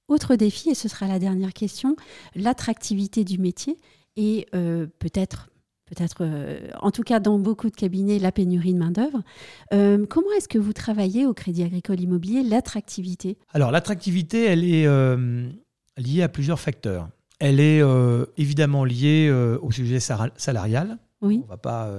Autre 0.08 0.36
défi, 0.36 0.70
et 0.70 0.76
ce 0.76 0.88
sera 0.88 1.08
la 1.08 1.18
dernière 1.18 1.54
question, 1.54 1.96
l'attractivité 2.36 3.24
du 3.24 3.40
métier 3.40 3.78
et 4.18 4.48
peut-être 5.00 5.50
peut-être, 5.86 6.18
euh, 6.22 6.60
en 6.80 6.92
tout 6.92 7.04
cas 7.04 7.20
dans 7.20 7.40
beaucoup 7.40 7.70
de 7.70 7.76
cabinets, 7.76 8.20
la 8.20 8.32
pénurie 8.32 8.74
de 8.74 8.80
main-d'œuvre. 8.80 9.22
Euh, 9.74 10.06
comment 10.08 10.32
est-ce 10.38 10.48
que 10.48 10.58
vous 10.58 10.74
travaillez 10.74 11.26
au 11.26 11.34
Crédit 11.34 11.64
Agricole 11.64 12.00
Immobilier 12.00 12.44
l'attractivité? 12.44 13.38
Alors, 13.54 13.72
l'attractivité, 13.72 14.46
elle 14.46 14.64
est 14.64 14.88
euh, 14.88 15.48
liée 15.98 16.24
à 16.24 16.30
plusieurs 16.30 16.60
facteurs. 16.60 17.10
Elle 17.40 17.60
est 17.60 17.82
évidemment 18.38 18.86
liée 18.86 19.30
au 19.62 19.70
sujet 19.70 20.00
salarial. 20.00 20.98
Oui. 21.22 21.42
On 21.44 21.50
va 21.50 21.58
pas. 21.58 21.92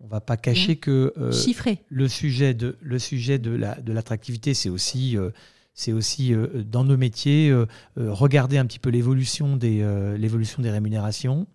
on 0.00 0.08
va 0.08 0.20
pas 0.20 0.36
cacher 0.36 0.74
que 0.74 1.14
le 1.88 2.08
sujet 2.08 2.52
de 2.52 2.76
le 2.80 2.98
sujet 2.98 3.38
de 3.38 3.52
la 3.52 3.80
de 3.80 3.92
l'attractivité, 3.92 4.54
c'est 4.54 4.70
aussi 4.70 5.16
c'est 5.72 5.92
aussi 5.92 6.34
dans 6.66 6.82
nos 6.82 6.96
métiers 6.96 7.54
regarder 7.96 8.58
un 8.58 8.66
petit 8.66 8.80
peu 8.80 8.90
l'évolution 8.90 9.56
des 9.56 9.86
l'évolution 10.18 10.64
des 10.64 10.70
rémunérations. 10.70 11.46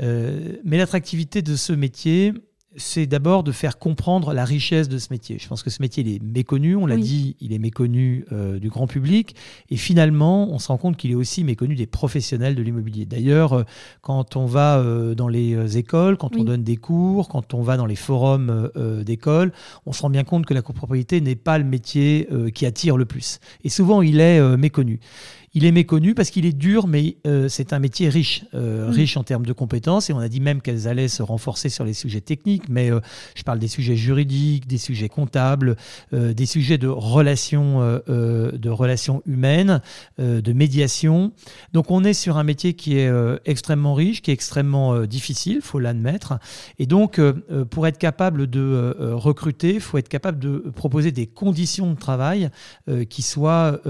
Euh, 0.00 0.56
mais 0.64 0.78
l'attractivité 0.78 1.42
de 1.42 1.56
ce 1.56 1.72
métier, 1.72 2.32
c'est 2.76 3.06
d'abord 3.06 3.44
de 3.44 3.52
faire 3.52 3.78
comprendre 3.78 4.32
la 4.32 4.44
richesse 4.44 4.88
de 4.88 4.98
ce 4.98 5.08
métier. 5.12 5.38
Je 5.38 5.46
pense 5.46 5.62
que 5.62 5.70
ce 5.70 5.80
métier 5.80 6.02
il 6.04 6.16
est 6.16 6.20
méconnu, 6.20 6.74
on 6.74 6.86
l'a 6.86 6.96
Oui. 6.96 7.02
dit, 7.02 7.36
il 7.40 7.52
est 7.52 7.58
méconnu 7.60 8.24
euh, 8.32 8.58
du 8.58 8.68
grand 8.68 8.88
public, 8.88 9.36
et 9.70 9.76
finalement, 9.76 10.50
on 10.50 10.58
se 10.58 10.68
rend 10.68 10.76
compte 10.76 10.96
qu'il 10.96 11.12
est 11.12 11.14
aussi 11.14 11.44
méconnu 11.44 11.76
des 11.76 11.86
professionnels 11.86 12.56
de 12.56 12.62
l'immobilier. 12.62 13.06
D'ailleurs, 13.06 13.52
euh, 13.52 13.62
quand 14.02 14.34
on 14.34 14.46
va 14.46 14.78
euh, 14.78 15.14
dans 15.14 15.28
les 15.28 15.78
écoles, 15.78 16.16
quand 16.16 16.36
on 16.36 16.42
donne 16.42 16.64
des 16.64 16.76
cours, 16.76 17.28
quand 17.28 17.54
on 17.54 17.62
va 17.62 17.76
dans 17.76 17.86
les 17.86 17.94
forums 17.94 18.70
d'école, 19.04 19.52
on 19.86 19.92
se 19.92 20.02
rend 20.02 20.10
bien 20.10 20.24
compte 20.24 20.44
que 20.46 20.54
la 20.54 20.62
copropriété 20.62 21.20
n'est 21.20 21.36
pas 21.36 21.58
le 21.58 21.64
métier 21.64 22.28
qui 22.54 22.66
attire 22.66 22.96
le 22.96 23.04
plus. 23.04 23.38
Et 23.62 23.68
souvent, 23.68 24.02
il 24.02 24.20
est 24.20 24.40
méconnu. 24.56 25.00
Il 25.56 25.64
est 25.64 25.72
méconnu 25.72 26.14
parce 26.14 26.30
qu'il 26.30 26.46
est 26.46 26.52
dur, 26.52 26.88
mais 26.88 27.16
euh, 27.26 27.48
c'est 27.48 27.72
un 27.72 27.78
métier 27.78 28.08
riche, 28.08 28.44
euh, 28.54 28.88
Mm. 28.88 28.90
riche 28.90 29.16
en 29.16 29.22
termes 29.22 29.46
de 29.46 29.52
compétences. 29.52 30.10
Et 30.10 30.12
on 30.12 30.18
a 30.18 30.28
dit 30.28 30.40
même 30.40 30.60
qu'elles 30.60 30.88
allaient 30.88 31.08
se 31.08 31.22
renforcer 31.22 31.68
sur 31.68 31.84
les 31.84 31.94
sujets 31.94 32.20
techniques, 32.20 32.68
mais 32.68 32.90
euh, 32.90 33.00
je 33.36 33.44
parle 33.44 33.60
des 33.60 33.68
sujets 33.68 33.94
juridiques, 33.94 34.66
des 34.66 34.78
sujets 34.78 35.08
comptables, 35.08 35.76
des 36.12 36.46
sujets 36.46 36.78
de 36.78 36.88
relations, 36.88 37.80
de 38.06 38.68
relations 38.68 39.22
humaines, 39.26 39.80
de 40.18 40.52
médiation. 40.52 41.32
Donc 41.72 41.90
on 41.90 42.04
est 42.04 42.14
sur 42.14 42.36
un 42.36 42.44
métier 42.44 42.74
qui 42.74 42.98
est 42.98 43.10
extrêmement 43.44 43.94
riche, 43.94 44.22
qui 44.22 44.30
est 44.30 44.34
extrêmement 44.34 45.04
difficile, 45.04 45.60
faut 45.62 45.78
l'admettre. 45.78 46.38
Et 46.78 46.86
donc 46.86 47.20
pour 47.70 47.86
être 47.86 47.98
capable 47.98 48.48
de 48.48 48.94
recruter, 49.12 49.80
faut 49.80 49.98
être 49.98 50.08
capable 50.08 50.38
de 50.38 50.58
proposer 50.74 51.12
des 51.12 51.26
conditions 51.26 51.90
de 51.90 51.98
travail 51.98 52.50
qui 53.08 53.22
soient, 53.22 53.80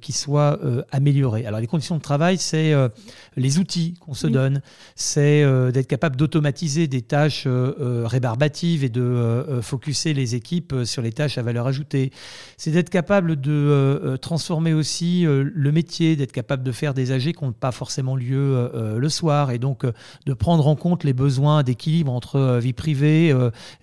qui 0.00 0.12
soient 0.12 0.58
euh, 0.64 0.82
Alors 1.22 1.60
les 1.60 1.66
conditions 1.66 1.96
de 1.96 2.02
travail, 2.02 2.38
c'est 2.38 2.72
euh, 2.72 2.88
les 3.36 3.58
outils 3.58 3.94
qu'on 4.00 4.14
se 4.14 4.26
Oui. 4.26 4.32
donne, 4.32 4.62
c'est 4.96 5.42
euh, 5.42 5.70
d'être 5.70 5.86
capable 5.86 6.16
d'automatiser 6.16 6.88
des 6.88 7.02
tâches 7.02 7.44
euh, 7.46 8.04
rébarbatives 8.06 8.84
et 8.84 8.88
de 8.88 9.60
focuser 9.62 10.14
les 10.14 10.34
équipes 10.34 10.74
sur 10.84 11.02
les 11.02 11.12
tâches 11.12 11.38
à 11.38 11.42
valeur 11.42 11.66
ajoutée. 11.66 12.10
C'est 12.56 12.70
d'être 12.70 12.90
capable 12.90 13.40
de 13.40 14.16
transformer 14.20 14.72
aussi 14.72 15.24
le 15.24 15.72
métier, 15.72 16.16
d'être 16.16 16.32
capable 16.32 16.62
de 16.62 16.72
faire 16.72 16.94
des 16.94 17.12
AG 17.12 17.32
qui 17.32 17.44
n'ont 17.44 17.52
pas 17.52 17.72
forcément 17.72 18.16
lieu 18.16 18.70
le 18.96 19.08
soir 19.08 19.50
et 19.50 19.58
donc 19.58 19.84
de 20.26 20.32
prendre 20.34 20.66
en 20.66 20.76
compte 20.76 21.04
les 21.04 21.12
besoins 21.12 21.62
d'équilibre 21.62 22.12
entre 22.12 22.58
vie 22.60 22.72
privée 22.72 23.34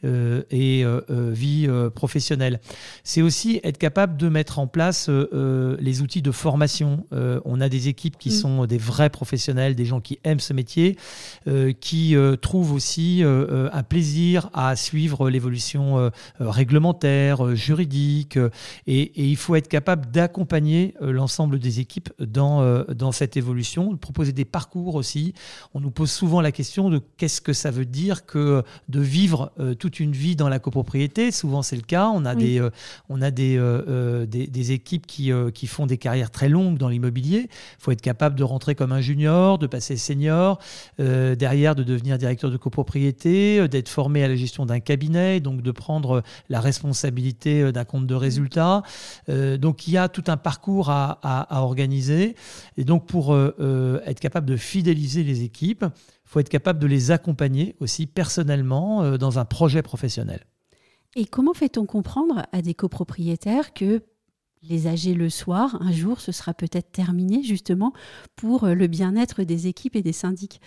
et 0.04 0.86
vie 1.10 1.68
professionnelle. 1.94 2.60
C'est 3.04 3.22
aussi 3.22 3.60
être 3.64 3.78
capable 3.78 4.18
de 4.18 4.30
mettre 4.30 4.60
en 4.60 4.68
place 4.68 5.10
les 5.10 6.02
outils 6.02 6.22
de 6.22 6.32
formation. 6.32 7.06
Euh, 7.22 7.40
on 7.46 7.62
a 7.62 7.70
des 7.70 7.88
équipes 7.88 8.18
qui 8.18 8.30
Mm. 8.30 8.42
sont 8.44 8.66
des 8.66 8.78
vrais 8.78 9.10
professionnels, 9.10 9.76
des 9.76 9.86
gens 9.86 10.02
qui 10.02 10.20
aiment 10.24 10.40
ce 10.40 10.54
métier, 10.54 10.98
euh, 11.48 11.72
qui 11.80 12.16
euh, 12.16 12.36
trouvent 12.36 12.74
aussi 12.74 13.24
un 13.24 13.84
plaisir 13.84 14.50
à 14.54 14.76
suivre 14.76 15.30
l'évolution 15.30 16.12
réglementaire, 16.40 17.56
juridique. 17.56 18.38
et, 18.88 19.02
et 19.02 19.26
il 19.28 19.36
faut 19.36 19.56
être 19.56 19.68
capable 19.68 20.10
d'accompagner 20.12 20.94
l'ensemble 21.02 21.60
des 21.60 21.80
équipes 21.80 22.10
dans, 22.20 22.84
dans 22.94 23.12
cette 23.12 23.36
évolution, 23.38 23.92
de 23.92 23.98
proposer 23.98 24.32
des 24.32 24.46
parcours 24.46 24.96
aussi. 24.96 25.34
On 25.74 25.80
nous 25.80 25.92
pose 25.92 26.12
souvent 26.12 26.42
la 26.42 26.52
question 26.52 26.90
de 26.90 27.02
qu'est-ce 27.18 27.42
que 27.42 27.54
ça 27.54 27.72
veut 27.72 27.86
dire 27.86 28.26
que 28.26 28.64
de 28.90 29.00
vivre 29.00 29.52
toute 29.80 30.00
une 30.00 30.14
vie 30.14 30.36
dans 30.36 30.50
la 30.50 30.60
copropriété. 30.60 31.32
Souvent, 31.32 31.62
c'est 31.62 31.76
le 31.76 31.82
cas. 31.82 32.08
On 32.14 32.26
a 32.26 32.36
Oui. 32.36 32.44
des, 32.60 32.70
on 33.10 33.22
a 33.22 33.32
des, 33.32 33.58
des, 34.28 34.48
des 34.48 34.72
équipes 34.72 35.06
qui, 35.08 35.32
qui 35.54 35.68
font 35.68 35.86
des 35.86 35.98
carrières 35.98 36.32
très 36.32 36.50
longues 36.50 36.78
dans 36.78 36.90
l'immobilier. 36.90 37.11
Il 37.20 37.48
faut 37.80 37.92
être 37.92 38.02
capable 38.02 38.36
de 38.36 38.44
rentrer 38.44 38.76
comme 38.76 38.92
un 38.92 39.02
junior, 39.02 39.58
de 39.58 39.68
passer 39.68 39.98
senior, 39.98 40.60
euh, 41.00 41.36
derrière 41.36 41.76
de 41.76 41.84
devenir 41.84 42.18
directeur 42.18 42.52
de 42.52 42.58
copropriété, 42.58 43.60
euh, 43.60 43.68
d'être 43.68 43.90
formé 43.90 44.24
à 44.24 44.28
la 44.28 44.36
gestion 44.36 44.66
d'un 44.66 44.80
cabinet, 44.80 45.40
donc 45.40 45.62
de 45.62 45.72
prendre 45.72 46.24
la 46.50 46.60
responsabilité 46.60 47.62
euh, 47.62 47.72
d'un 47.72 47.86
compte 47.86 48.08
de 48.08 48.16
résultat. 48.16 48.84
Euh, 49.30 49.58
donc 49.58 49.88
il 49.88 49.94
y 49.94 49.98
a 49.98 50.10
tout 50.10 50.24
un 50.28 50.38
parcours 50.38 50.90
à, 50.90 51.48
organiser. 51.52 52.36
Et 52.78 52.84
donc 52.84 53.06
pour 53.06 53.34
euh, 53.34 53.56
euh, 53.60 54.02
être 54.06 54.20
capable 54.20 54.48
de 54.48 54.58
fidéliser 54.58 55.24
les 55.24 55.44
équipes, 55.44 55.86
il 55.86 56.30
faut 56.30 56.40
être 56.40 56.50
capable 56.50 56.80
de 56.80 56.88
les 56.88 57.12
accompagner 57.12 57.76
aussi 57.80 58.08
personnellement 58.08 59.04
euh, 59.04 59.18
dans 59.18 59.40
un 59.40 59.46
projet 59.46 59.82
professionnel. 59.82 60.46
Et 61.16 61.26
comment 61.26 61.54
fait-on 61.54 61.86
comprendre 61.86 62.46
à 62.52 62.62
des 62.62 62.74
copropriétaires 62.74 63.74
que 63.74 64.02
les 64.70 64.88
âgés 64.88 65.14
le 65.14 65.30
soir, 65.30 65.78
un 65.82 65.92
jour, 65.92 66.22
ce 66.22 66.32
sera 66.32 66.54
peut-être 66.54 66.92
terminé 66.92 67.44
justement 67.44 67.94
pour 68.36 68.64
euh, 68.66 68.74
le 68.74 68.88
bien-être 68.88 69.44
des 69.44 69.68
équipes 69.68 69.96
et 69.96 70.04
des 70.04 70.14
syndics 70.14 70.62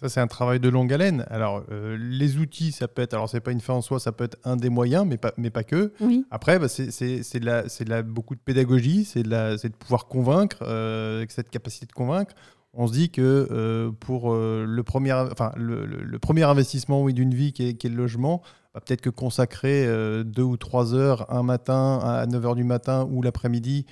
Ça, 0.00 0.08
c'est 0.08 0.20
un 0.20 0.26
travail 0.26 0.58
de 0.58 0.68
longue 0.68 0.92
haleine. 0.92 1.26
Alors, 1.28 1.62
euh, 1.70 1.96
les 2.00 2.38
outils, 2.38 2.72
ça 2.72 2.88
peut 2.88 3.02
être, 3.02 3.12
alors 3.14 3.28
c'est 3.28 3.40
pas 3.40 3.52
une 3.52 3.60
fin 3.60 3.74
en 3.74 3.82
soi, 3.82 4.00
ça 4.00 4.10
peut 4.12 4.24
être 4.24 4.38
un 4.44 4.56
des 4.56 4.70
moyens, 4.70 5.06
mais 5.06 5.18
pas, 5.18 5.32
mais 5.36 5.50
pas 5.50 5.64
que. 5.64 5.92
Oui, 6.00 6.24
Après, 6.30 6.58
bah, 6.58 6.68
c'est 6.68 8.02
beaucoup 8.04 8.34
de 8.34 8.40
pédagogie, 8.40 9.04
c'est 9.04 9.22
de, 9.22 9.28
la- 9.28 9.56
de 9.56 9.68
pouvoir 9.68 10.06
convaincre, 10.06 10.58
euh, 10.62 11.18
avec 11.18 11.30
cette 11.30 11.50
capacité 11.50 11.86
de 11.86 11.92
convaincre. 11.92 12.34
on 12.72 12.86
se 12.86 12.92
dit 12.92 13.10
que 13.10 13.90
pour 14.00 14.34
le, 14.34 14.82
premier, 14.82 15.12
enfin, 15.12 15.52
le, 15.56 16.18
premier 16.18 16.42
investissement 16.44 17.02
oui, 17.02 17.14
d'une 17.14 17.34
vie 17.34 17.52
qui 17.52 17.68
est, 17.68 17.74
qui 17.74 17.86
est, 17.86 17.90
le 17.90 17.96
logement, 17.96 18.42
bah, 18.76 18.82
peut-être 18.84 19.00
que 19.00 19.10
consacrer 19.10 19.86
deux 20.24 20.42
ou 20.42 20.58
trois 20.58 20.94
heures 20.94 21.32
un 21.32 21.42
matin 21.42 21.98
à 22.02 22.26
9 22.26 22.44
h 22.44 22.54
du 22.54 22.64
matin 22.64 23.08
ou 23.10 23.22
l'après-midi 23.22 23.86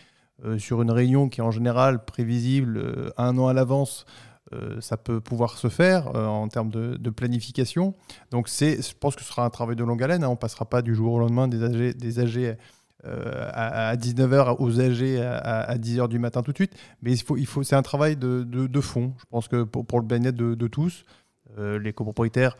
sur 0.59 0.83
une 0.83 0.91
réunion 0.91 1.31
qui 1.31 1.41
est 1.41 1.45
en 1.45 1.51
général 1.51 2.05
prévisible 2.05 3.13
un 3.17 3.39
an 3.39 3.49
à 3.49 3.55
l'avance, 3.55 4.05
euh, 4.53 4.81
ça 4.81 4.97
peut 4.97 5.21
pouvoir 5.21 5.57
se 5.57 5.69
faire 5.69 6.15
euh, 6.15 6.27
en 6.27 6.49
termes 6.49 6.71
de, 6.71 7.11
planification. 7.11 7.95
Donc 8.31 8.49
je 8.49 8.93
pense 8.99 9.17
que 9.17 9.23
ce 9.23 9.29
sera 9.29 9.45
un 9.45 9.51
travail 9.51 9.77
de 9.77 9.85
longue 9.85 10.03
haleine. 10.03 10.23
Hein. 10.23 10.29
On 10.29 10.33
ne 10.33 10.37
passera 10.37 10.65
pas 10.67 10.83
du 10.83 10.95
jour 10.95 11.15
au 11.15 11.19
lendemain 11.19 11.49
des 11.49 11.63
AG, 11.63 11.97
des 11.97 12.19
AG 12.19 12.57
euh, 13.07 13.51
à, 13.53 13.97
19h 13.97 14.57
aux 14.59 14.81
AG 14.81 15.19
à, 15.21 15.77
10h 15.77 16.09
du 16.09 16.19
matin 16.19 16.43
tout 16.43 16.53
de 16.53 16.57
suite. 16.57 16.75
Mais 17.03 17.13
il 17.13 17.23
faut, 17.23 17.37
il 17.37 17.47
faut, 17.47 17.63
c'est 17.63 17.77
un 17.77 17.83
travail 17.83 18.17
de, 18.17 18.43
de, 18.43 18.81
fond. 18.81 19.15
Je 19.19 19.25
pense 19.31 19.49
que 19.49 19.63
pour, 19.63 20.01
le 20.01 20.07
bien-être 20.07 20.37
de, 20.37 20.69
tous, 20.69 21.05
les 21.57 21.93
copropriétaires, 21.93 22.57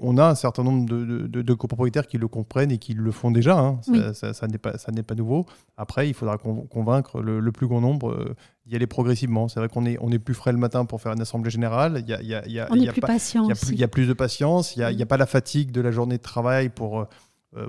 on 0.00 0.18
a 0.18 0.26
un 0.26 0.34
certain 0.34 0.62
nombre 0.62 0.86
de, 0.88 1.54
copropriétaires 1.54 2.06
qui 2.06 2.18
le 2.18 2.28
comprennent 2.28 2.70
et 2.70 2.78
qui 2.78 2.94
le 2.94 3.10
font 3.10 3.30
déjà. 3.30 3.58
Hein. 3.58 3.80
Ça, 4.14 4.32
ça, 4.32 4.46
n'est 4.46 4.58
pas, 4.58 4.72
pas, 4.72 5.14
nouveau. 5.14 5.46
Après, 5.76 6.08
il 6.08 6.14
faudra 6.14 6.38
convaincre 6.38 7.20
le, 7.20 7.52
plus 7.52 7.66
grand 7.66 7.80
nombre 7.80 8.34
d'y 8.66 8.76
aller 8.76 8.86
progressivement. 8.86 9.48
C'est 9.48 9.60
vrai 9.60 9.68
qu'on 9.68 9.86
est, 9.86 9.98
on 10.00 10.10
est 10.10 10.18
plus 10.18 10.34
frais 10.34 10.52
le 10.52 10.58
matin 10.58 10.84
pour 10.84 11.00
faire 11.00 11.12
une 11.12 11.20
assemblée 11.20 11.50
générale. 11.50 12.02
Il 12.04 12.08
y 12.08 12.14
a, 12.14 12.22
il 12.22 12.28
y 12.28 12.34
a, 12.34 12.46
il 12.46 12.52
y 12.52 12.60
a, 12.60 12.68
on 12.70 12.74
est 12.76 12.90
plus 12.92 13.00
patient. 13.00 13.44
Il 13.44 13.48
y, 13.48 13.52
a 13.52 13.54
plus, 13.54 13.72
il 13.72 13.78
y 13.78 13.84
a 13.84 13.88
plus 13.88 14.06
de 14.06 14.12
patience. 14.12 14.76
Il 14.76 14.96
n'y 14.96 15.02
a, 15.02 15.06
pas 15.06 15.16
la 15.16 15.26
fatigue 15.26 15.70
de 15.70 15.80
la 15.80 15.90
journée 15.90 16.16
de 16.16 16.22
travail 16.22 16.68
pour. 16.68 17.00
Euh, 17.00 17.04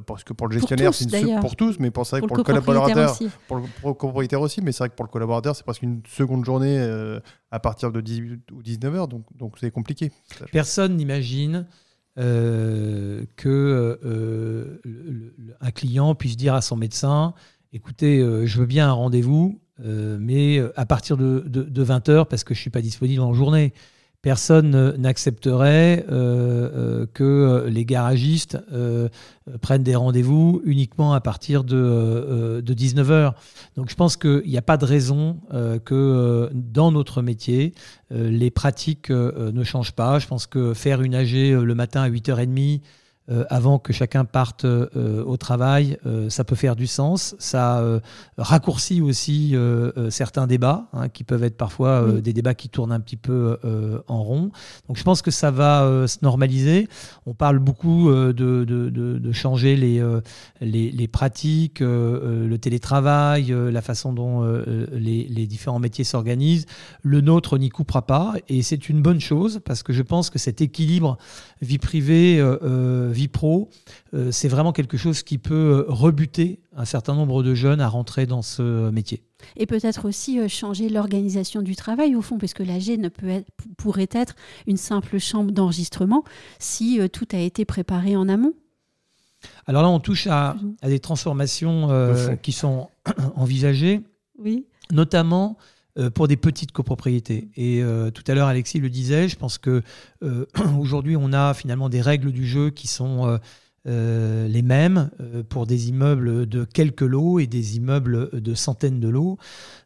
parce 0.05 0.23
que 0.23 0.33
pour 0.33 0.47
le 0.47 0.53
gestionnaire, 0.53 0.93
c'est 0.93 1.07
pour 1.39 1.55
tous, 1.55 1.79
mais 1.79 1.89
pour, 1.89 2.03
vrai 2.03 2.21
pour, 2.21 2.35
le, 2.35 2.43
collaborateur, 2.43 3.17
pour 3.47 3.57
le, 3.57 4.37
aussi, 4.37 4.61
mais 4.61 4.71
c'est 4.71 4.79
vrai 4.79 4.89
que 4.89 4.95
pour 4.95 5.05
le 5.05 5.11
collaborateur, 5.11 5.55
c'est 5.55 5.63
presque 5.63 5.83
une 5.83 6.01
seconde 6.07 6.43
journée 6.43 6.77
euh, 6.77 7.19
à 7.51 7.59
partir 7.59 7.91
de 7.91 8.01
18 8.01 8.51
ou 8.51 8.61
19 8.61 8.95
heures, 8.95 9.07
donc 9.07 9.23
donc 9.35 9.57
c'est 9.59 9.71
compliqué. 9.71 10.11
Personne 10.51 10.97
n'imagine 10.97 11.65
euh, 12.17 13.23
que 13.37 13.99
euh, 14.03 14.81
un 15.61 15.71
client 15.71 16.15
puisse 16.15 16.35
dire 16.35 16.53
à 16.53 16.61
son 16.61 16.75
médecin 16.75 17.33
écoutez, 17.71 18.19
euh, 18.19 18.45
je 18.45 18.59
veux 18.59 18.65
bien 18.65 18.89
un 18.89 18.93
rendez-vous, 18.93 19.61
mais 19.81 20.59
à 20.75 20.85
partir 20.85 21.15
de, 21.15 21.39
de, 21.47 21.83
20 21.83 22.09
heures 22.09 22.27
parce 22.27 22.43
que 22.43 22.53
je 22.53 22.59
ne 22.59 22.63
suis 22.63 22.69
pas 22.69 22.81
disponible 22.81 23.21
en 23.21 23.33
journée 23.33 23.73
personne 24.21 24.95
n'accepterait 24.97 26.05
euh, 26.09 26.11
euh, 26.11 27.05
que 27.13 27.65
les 27.69 27.85
garagistes 27.85 28.57
euh, 28.73 29.07
prennent 29.61 29.83
des 29.83 29.95
rendez-vous 29.95 30.61
uniquement 30.65 31.13
à 31.13 31.21
partir 31.21 31.63
de, 31.63 32.61
19h. 32.65 33.33
Donc 33.77 33.89
je 33.89 33.95
pense 33.95 34.17
qu'il 34.17 34.43
n'y 34.45 34.57
a 34.57 34.61
pas 34.61 34.77
de 34.77 34.85
raison 34.85 35.39
que 35.85 36.49
dans 36.53 36.91
notre 36.91 37.21
métier, 37.21 37.73
les 38.11 38.51
pratiques 38.51 39.09
ne 39.09 39.63
changent 39.63 39.93
pas. 39.93 40.19
Je 40.19 40.27
pense 40.27 40.45
que 40.45 40.73
faire 40.73 41.01
une 41.01 41.15
AG 41.15 41.33
le 41.33 41.73
matin 41.73 42.01
à 42.01 42.09
8h30, 42.09 42.81
euh, 43.29 43.45
avant 43.49 43.77
que 43.77 43.93
chacun 43.93 44.25
parte 44.25 44.65
euh, 44.65 45.23
au 45.23 45.37
travail, 45.37 45.97
euh, 46.05 46.29
ça 46.29 46.43
peut 46.43 46.55
faire 46.55 46.75
du 46.75 46.87
sens. 46.87 47.35
Ça 47.37 47.83
raccourcit 48.37 49.01
aussi 49.01 49.55
certains 50.09 50.47
débats, 50.47 50.87
hein, 50.93 51.09
qui 51.09 51.23
peuvent 51.23 51.43
être 51.43 51.57
parfois 51.57 52.11
des 52.21 52.33
débats 52.33 52.53
qui 52.53 52.69
tournent 52.69 52.91
un 52.91 52.99
petit 52.99 53.17
peu 53.17 53.57
en 54.07 54.23
rond. 54.23 54.51
Donc 54.87 54.97
je 54.97 55.03
pense 55.03 55.21
que 55.21 55.31
ça 55.31 55.51
va 55.51 56.07
se 56.07 56.17
normaliser. 56.21 56.87
On 57.25 57.33
parle 57.33 57.59
beaucoup 57.59 58.11
de, 58.11 58.33
de, 58.33 59.31
changer 59.31 59.75
les, 59.75 60.03
les, 60.61 60.91
les, 60.91 61.07
pratiques, 61.07 61.79
le 61.81 62.57
télétravail, 62.57 63.53
la 63.71 63.81
façon 63.81 64.13
dont 64.13 64.43
les, 64.91 65.27
les 65.27 65.47
différents 65.47 65.79
métiers 65.79 66.03
s'organisent. 66.03 66.65
Le 67.01 67.21
nôtre 67.21 67.57
n'y 67.57 67.69
coupera 67.69 68.05
pas 68.05 68.33
et 68.47 68.61
c'est 68.61 68.89
une 68.89 69.01
bonne 69.01 69.21
chose 69.21 69.59
parce 69.63 69.83
que 69.83 69.93
je 69.93 70.01
pense 70.01 70.29
que 70.29 70.39
cet 70.39 70.61
équilibre 70.61 71.17
vie 71.61 71.79
privée, 71.79 72.41
vie 73.11 73.18
pro, 73.27 73.69
euh, 74.13 74.31
c'est 74.31 74.47
vraiment 74.47 74.71
quelque 74.71 74.97
chose 74.97 75.23
qui 75.23 75.37
peut 75.37 75.53
euh, 75.53 75.85
rebuter 75.87 76.59
un 76.75 76.85
certain 76.85 77.15
nombre 77.15 77.43
de 77.43 77.53
jeunes 77.53 77.81
à 77.81 77.87
rentrer 77.87 78.25
dans 78.25 78.41
ce 78.41 78.89
métier. 78.89 79.23
Et 79.55 79.65
peut-être 79.65 80.07
aussi 80.07 80.39
euh, 80.39 80.47
changer 80.47 80.89
l'organisation 80.89 81.61
du 81.61 81.75
travail 81.75 82.15
au 82.15 82.21
fond, 82.21 82.37
parce 82.37 82.53
que 82.53 82.63
l'AG 82.63 82.97
ne 82.99 83.09
peut 83.09 83.29
être, 83.29 83.47
pourrait 83.77 84.09
être 84.11 84.35
une 84.67 84.77
simple 84.77 85.17
chambre 85.19 85.51
d'enregistrement 85.51 86.23
si 86.59 86.99
tout 87.11 87.27
a 87.31 87.39
été 87.39 87.65
préparé 87.65 88.15
en 88.15 88.29
amont. 88.29 88.53
Alors 89.67 89.83
là, 89.83 89.89
on 89.89 89.99
touche 89.99 90.27
à, 90.27 90.55
des 90.83 90.99
transformations 90.99 91.87
qui 92.41 92.51
sont 92.51 92.89
envisagées, 93.35 94.01
oui. 94.37 94.65
notamment 94.91 95.57
euh, 95.59 95.63
pour 96.09 96.27
des 96.27 96.37
petites 96.37 96.71
copropriétés. 96.71 97.49
Et 97.55 97.81
euh, 97.83 98.11
tout 98.11 98.23
à 98.27 98.33
l'heure, 98.33 98.47
Alexis 98.47 98.79
le 98.79 98.89
disait, 98.89 99.27
je 99.27 99.35
pense 99.35 99.57
que 99.57 99.81
euh, 100.23 100.45
aujourd'hui, 100.79 101.17
on 101.17 101.33
a 101.33 101.53
finalement 101.53 101.89
des 101.89 102.01
règles 102.01 102.31
du 102.31 102.47
jeu 102.47 102.69
qui 102.69 102.87
sont 102.87 103.39
les 103.85 104.61
mêmes 104.61 105.09
pour 105.49 105.65
des 105.65 105.89
immeubles 105.89 106.47
de 106.47 106.63
quelques 106.63 107.01
lots 107.01 107.39
et 107.39 107.47
des 107.47 107.77
immeubles 107.77 108.39
de 108.39 108.53
centaines 108.53 108.99
de 108.99 109.09
lots, 109.09 109.39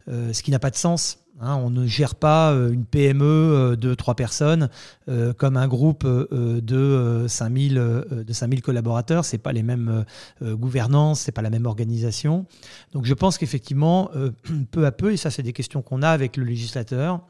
ce 0.08 0.44
qui 0.44 0.52
n'a 0.52 0.60
pas 0.60 0.72
de 0.72 0.76
sens 0.76 1.23
Hein, 1.40 1.56
on 1.56 1.72
ne 1.72 1.88
gère 1.88 2.14
pas 2.14 2.52
euh, 2.52 2.72
une 2.72 2.86
PME 2.86 3.26
euh, 3.26 3.76
de 3.76 3.96
trois 3.96 4.16
personnes 4.16 4.70
euh, 5.10 5.34
comme 5.34 5.58
un 5.58 5.68
groupe 5.68 6.06
de 6.06 7.26
5000 7.28 7.74
de 7.74 8.34
5000 8.34 8.62
collaborateurs. 8.62 9.26
C'est 9.26 9.40
pas 9.40 9.52
les 9.52 9.64
mêmes 9.64 10.06
gouvernances, 10.42 11.22
c'est 11.22 11.32
pas 11.32 11.42
la 11.42 11.50
même 11.50 11.66
organisation. 11.66 12.46
Donc 12.92 13.06
je 13.06 13.14
pense 13.14 13.38
qu'effectivement, 13.38 14.12
peu 14.72 14.86
à 14.86 14.92
peu, 14.92 15.12
et 15.12 15.18
ça 15.18 15.32
c'est 15.32 15.44
des 15.44 15.54
questions 15.54 15.82
qu'on 15.82 16.02
a 16.02 16.10
avec 16.10 16.38
le 16.38 16.44
législateur, 16.44 17.22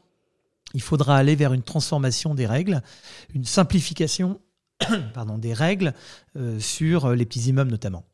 il 0.74 0.82
faudra 0.82 1.16
aller 1.16 1.36
vers 1.36 1.52
une 1.52 1.62
transformation 1.62 2.34
des 2.34 2.46
règles, 2.46 2.82
une 3.34 3.44
simplification 3.44 4.40
pardon, 5.14 5.38
des 5.38 5.54
règles 5.54 5.94
sur 6.58 7.10
les 7.10 7.24
petits 7.24 7.48
immeubles 7.48 7.70
notamment. 7.70 8.04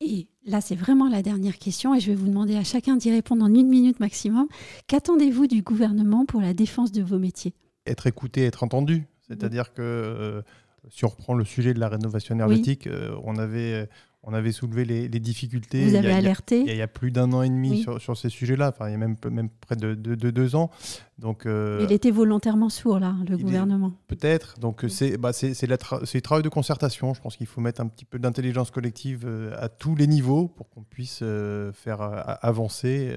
Et 0.00 0.28
là, 0.44 0.60
c'est 0.60 0.74
vraiment 0.74 1.08
la 1.08 1.22
dernière 1.22 1.58
question 1.58 1.94
et 1.94 2.00
je 2.00 2.08
vais 2.08 2.14
vous 2.14 2.26
demander 2.26 2.56
à 2.56 2.64
chacun 2.64 2.96
d'y 2.96 3.10
répondre 3.10 3.44
en 3.44 3.54
une 3.54 3.68
minute 3.68 4.00
maximum. 4.00 4.46
Qu'attendez-vous 4.86 5.46
du 5.46 5.62
gouvernement 5.62 6.24
pour 6.24 6.40
la 6.40 6.54
défense 6.54 6.92
de 6.92 7.02
vos 7.02 7.18
métiers? 7.18 7.54
Être 7.86 8.06
écouté, 8.06 8.44
être 8.44 8.62
entendu. 8.62 9.06
C'est-à-dire 9.28 9.72
que 9.72 9.82
euh, 9.82 10.42
si 10.90 11.04
on 11.04 11.08
reprend 11.08 11.34
le 11.34 11.44
sujet 11.44 11.74
de 11.74 11.80
la 11.80 11.88
rénovation 11.88 12.34
énergétique, 12.34 12.86
euh, 12.86 13.16
on 13.24 13.36
avait 13.36 13.88
on 14.24 14.34
avait 14.34 14.52
soulevé 14.52 14.84
les, 14.84 15.08
difficultés. 15.08 15.84
Vous 15.84 15.96
avez 15.96 16.12
alerté 16.12 16.60
Il 16.60 16.76
y, 16.76 16.80
a, 16.80 16.86
plus 16.86 17.10
d'un 17.10 17.32
an 17.32 17.42
et 17.42 17.48
demi 17.48 17.82
sur, 17.82 18.16
ces 18.16 18.28
sujets-là, 18.28 18.68
enfin, 18.68 18.88
il 18.88 18.92
y 18.92 18.94
a 18.94 18.98
même, 18.98 19.16
même 19.30 19.48
près 19.48 19.74
de, 19.74 19.94
deux 19.94 20.54
ans. 20.54 20.70
Donc, 21.18 21.44
euh, 21.44 21.84
il 21.88 21.92
était 21.92 22.12
volontairement 22.12 22.68
sourd, 22.68 23.00
là, 23.00 23.16
le 23.28 23.36
gouvernement. 23.36 23.92
Peut-être. 24.06 24.60
Donc, 24.60 24.84
c'est 24.88 25.16
bah, 25.16 25.32
le 25.42 26.20
travail 26.20 26.42
de 26.42 26.48
concertation. 26.48 27.14
Je 27.14 27.20
pense 27.20 27.36
qu'il 27.36 27.46
faut 27.46 27.60
mettre 27.60 27.80
un 27.80 27.88
petit 27.88 28.04
peu 28.04 28.20
d'intelligence 28.20 28.70
collective 28.70 29.24
euh, 29.26 29.54
à 29.58 29.68
tous 29.68 29.96
les 29.96 30.06
niveaux 30.06 30.46
pour 30.46 30.68
qu'on 30.70 30.82
puisse 30.82 31.20
euh, 31.22 31.72
faire 31.72 32.00
avancer, 32.42 33.16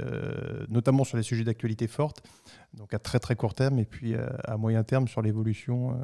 notamment 0.70 1.04
sur 1.04 1.18
les 1.18 1.24
sujets 1.24 1.44
d'actualité 1.44 1.88
forte, 1.88 2.24
donc 2.74 2.94
à 2.94 3.00
très 3.00 3.20
très 3.20 3.36
court 3.36 3.54
terme, 3.54 3.78
et 3.78 3.86
puis 3.86 4.16
à 4.16 4.58
moyen 4.58 4.84
terme 4.84 5.08
sur 5.08 5.22
l'évolution 5.22 5.98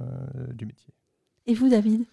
du 0.54 0.66
métier. 0.66 0.94
Et 1.48 1.54
vous, 1.54 1.70
David? 1.70 2.06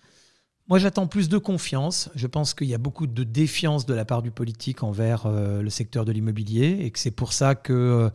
Moi, 0.69 0.79
j'attends 0.79 1.07
plus 1.07 1.31
de 1.31 1.39
confiance. 1.39 2.11
Je 2.15 2.27
pense 2.27 2.53
qu'il 2.53 2.67
y 2.69 2.75
a 2.75 2.79
beaucoup 2.79 3.07
de 3.07 3.25
défiance 3.25 3.87
de 3.87 3.95
la 3.95 4.05
part 4.05 4.21
du 4.21 4.31
politique 4.31 4.83
envers 4.83 5.25
euh, 5.25 5.63
le 5.63 5.71
secteur 5.71 6.05
de 6.05 6.13
l'immobilier 6.13 6.81
et 6.83 6.91
que 6.91 6.99
c'est 6.99 7.11
pour 7.11 7.33
ça 7.33 7.55
que 7.55 7.73
euh, 7.73 8.11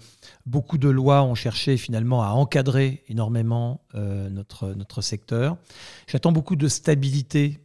beaucoup 0.45 0.77
de 0.77 0.87
lois 0.87 1.23
ont 1.23 1.33
cherché 1.33 1.77
finalement 1.77 2.21
à 2.21 2.29
encadrer 2.29 3.03
énormément 3.09 3.81
euh, 3.95 4.29
notre, 4.29 4.75
notre 4.75 5.01
secteur. 5.01 5.57
J'attends 6.05 6.31
beaucoup 6.31 6.55
de 6.55 6.67
stabilité 6.67 7.59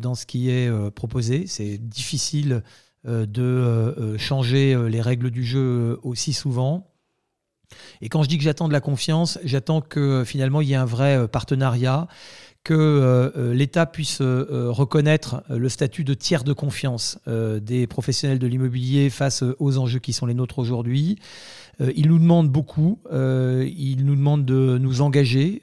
dans 0.00 0.16
ce 0.16 0.26
qui 0.26 0.50
est 0.50 0.68
proposé. 0.90 1.46
C'est 1.46 1.78
difficile 1.78 2.64
de 3.04 4.16
changer 4.18 4.76
les 4.88 5.00
règles 5.00 5.30
du 5.30 5.44
jeu 5.44 6.00
aussi 6.02 6.32
souvent. 6.32 6.89
Et 8.00 8.08
quand 8.08 8.22
je 8.22 8.28
dis 8.28 8.38
que 8.38 8.44
j'attends 8.44 8.68
de 8.68 8.72
la 8.72 8.80
confiance, 8.80 9.38
j'attends 9.44 9.80
que 9.80 10.24
finalement 10.24 10.60
il 10.60 10.68
y 10.68 10.72
ait 10.72 10.76
un 10.76 10.84
vrai 10.84 11.28
partenariat 11.28 12.08
que 12.62 12.74
euh, 12.74 13.30
euh, 13.36 13.54
l'État 13.54 13.86
puisse 13.86 14.20
euh, 14.20 14.66
reconnaître 14.68 15.42
le 15.48 15.68
statut 15.68 16.04
de 16.04 16.14
tiers 16.14 16.44
de 16.44 16.52
confiance 16.52 17.18
des 17.26 17.86
professionnels 17.86 18.38
de 18.38 18.46
l'immobilier 18.46 19.10
face 19.10 19.42
aux 19.58 19.78
enjeux 19.78 19.98
qui 19.98 20.12
sont 20.12 20.26
les 20.26 20.34
nôtres 20.34 20.58
aujourd'hui. 20.58 21.16
il 21.80 22.08
nous 22.08 22.18
demande 22.18 22.50
beaucoup, 22.50 22.98
il 23.10 24.04
nous 24.04 24.16
demande 24.16 24.44
de 24.44 24.78
nous 24.78 25.00
engager, 25.00 25.62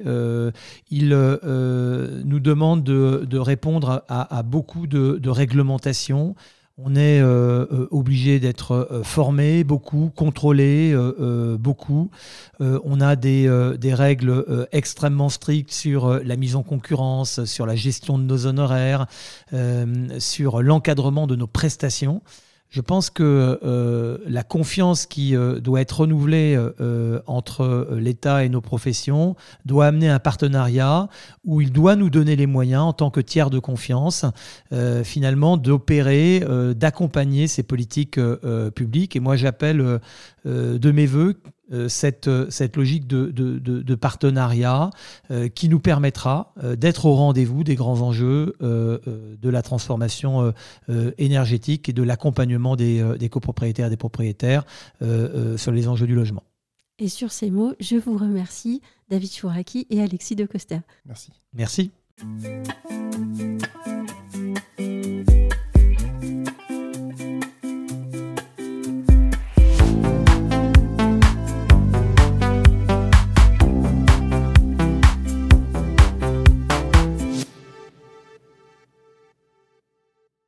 il 0.90 1.10
nous 1.10 2.40
demande 2.40 2.84
de, 2.84 3.38
répondre 3.38 4.04
à, 4.08 4.44
beaucoup 4.44 4.88
de 4.88 5.30
réglementations 5.30 6.36
on 6.78 6.96
est 6.96 7.20
euh, 7.20 7.66
euh, 7.72 7.88
obligé 7.90 8.40
d'être 8.40 8.72
euh, 8.92 9.04
formé 9.04 9.64
beaucoup, 9.64 10.12
contrôlé 10.16 10.96
beaucoup. 11.60 12.12
on 12.60 13.02
a 13.02 13.16
des, 13.16 13.94
règles 13.94 14.68
extrêmement 14.72 15.30
strictes 15.30 15.72
sur 15.72 16.20
la 16.24 16.36
mise 16.36 16.56
en 16.56 16.64
concurrence, 16.64 17.46
sur 17.46 17.66
la 17.66 17.76
gestion 17.76 18.18
de 18.18 18.24
nos 18.24 18.46
honoraires, 18.46 19.08
sur 20.20 20.62
l'encadrement 20.62 21.28
de 21.28 21.36
nos 21.36 21.48
prestations. 21.48 22.22
Je 22.70 22.82
pense 22.82 23.10
que 23.10 23.60
euh, 23.64 24.18
la 24.26 24.44
confiance 24.44 25.06
qui 25.06 25.36
euh, 25.36 25.60
doit 25.60 25.80
être 25.80 26.02
renouvelée 26.02 26.56
euh, 26.58 27.22
entre 27.26 27.88
l'État 27.98 28.44
et 28.44 28.50
nos 28.50 28.60
professions 28.60 29.36
doit 29.66 29.86
amener 29.88 30.10
un 30.10 30.20
partenariat 30.20 31.08
où 31.46 31.62
il 31.62 31.72
doit 31.72 31.96
nous 31.96 32.10
donner 32.10 32.36
les 32.36 32.46
moyens, 32.46 32.82
en 32.82 32.94
tant 32.94 33.10
que 33.10 33.22
tiers 33.22 33.50
de 33.50 33.60
confiance, 33.60 34.26
finalement, 35.04 35.58
d'opérer, 35.58 36.44
d'accompagner 36.76 37.48
ces 37.48 37.64
politiques 37.64 38.20
publiques. 38.76 39.16
Et 39.16 39.20
moi, 39.20 39.36
j'appelle 39.36 40.00
de 40.46 40.92
mes 40.92 41.06
voeux 41.06 41.40
cette, 41.88 42.30
cette 42.50 42.78
logique 42.78 43.08
de, 43.08 43.26
de, 43.28 43.60
de, 43.60 43.96
partenariat 43.96 44.90
qui 45.56 45.70
nous 45.70 45.80
permettra 45.80 46.54
d'être 46.78 47.06
au 47.06 47.16
rendez-vous 47.16 47.64
des 47.64 47.76
grands 47.76 48.02
enjeux 48.02 48.56
de 48.60 49.50
la 49.50 49.62
transformation 49.62 50.54
énergétique 51.18 51.90
et 51.90 51.94
de 51.94 52.04
l'accompagnement 52.04 52.76
euh, 52.80 53.18
des, 53.18 53.30
copropriétaires 53.30 53.88
et 53.88 53.90
des 53.90 53.98
propriétaires 53.98 54.66
euh, 55.02 55.54
euh, 55.54 55.58
sur 55.58 55.72
les 55.72 55.88
enjeux 55.88 56.08
du 56.08 56.16
logement. 56.16 56.44
Et 57.00 57.10
sur 57.10 57.32
ces 57.32 57.52
mots, 57.52 57.74
je 57.80 57.96
vous 57.96 58.18
remercie, 58.18 58.82
David 59.10 59.32
Chouraki 59.32 59.86
et 59.90 60.02
Alexis 60.02 60.36
de 60.36 60.46
Costa. 60.46 60.82
Merci. 61.06 61.32
Merci. 61.54 61.92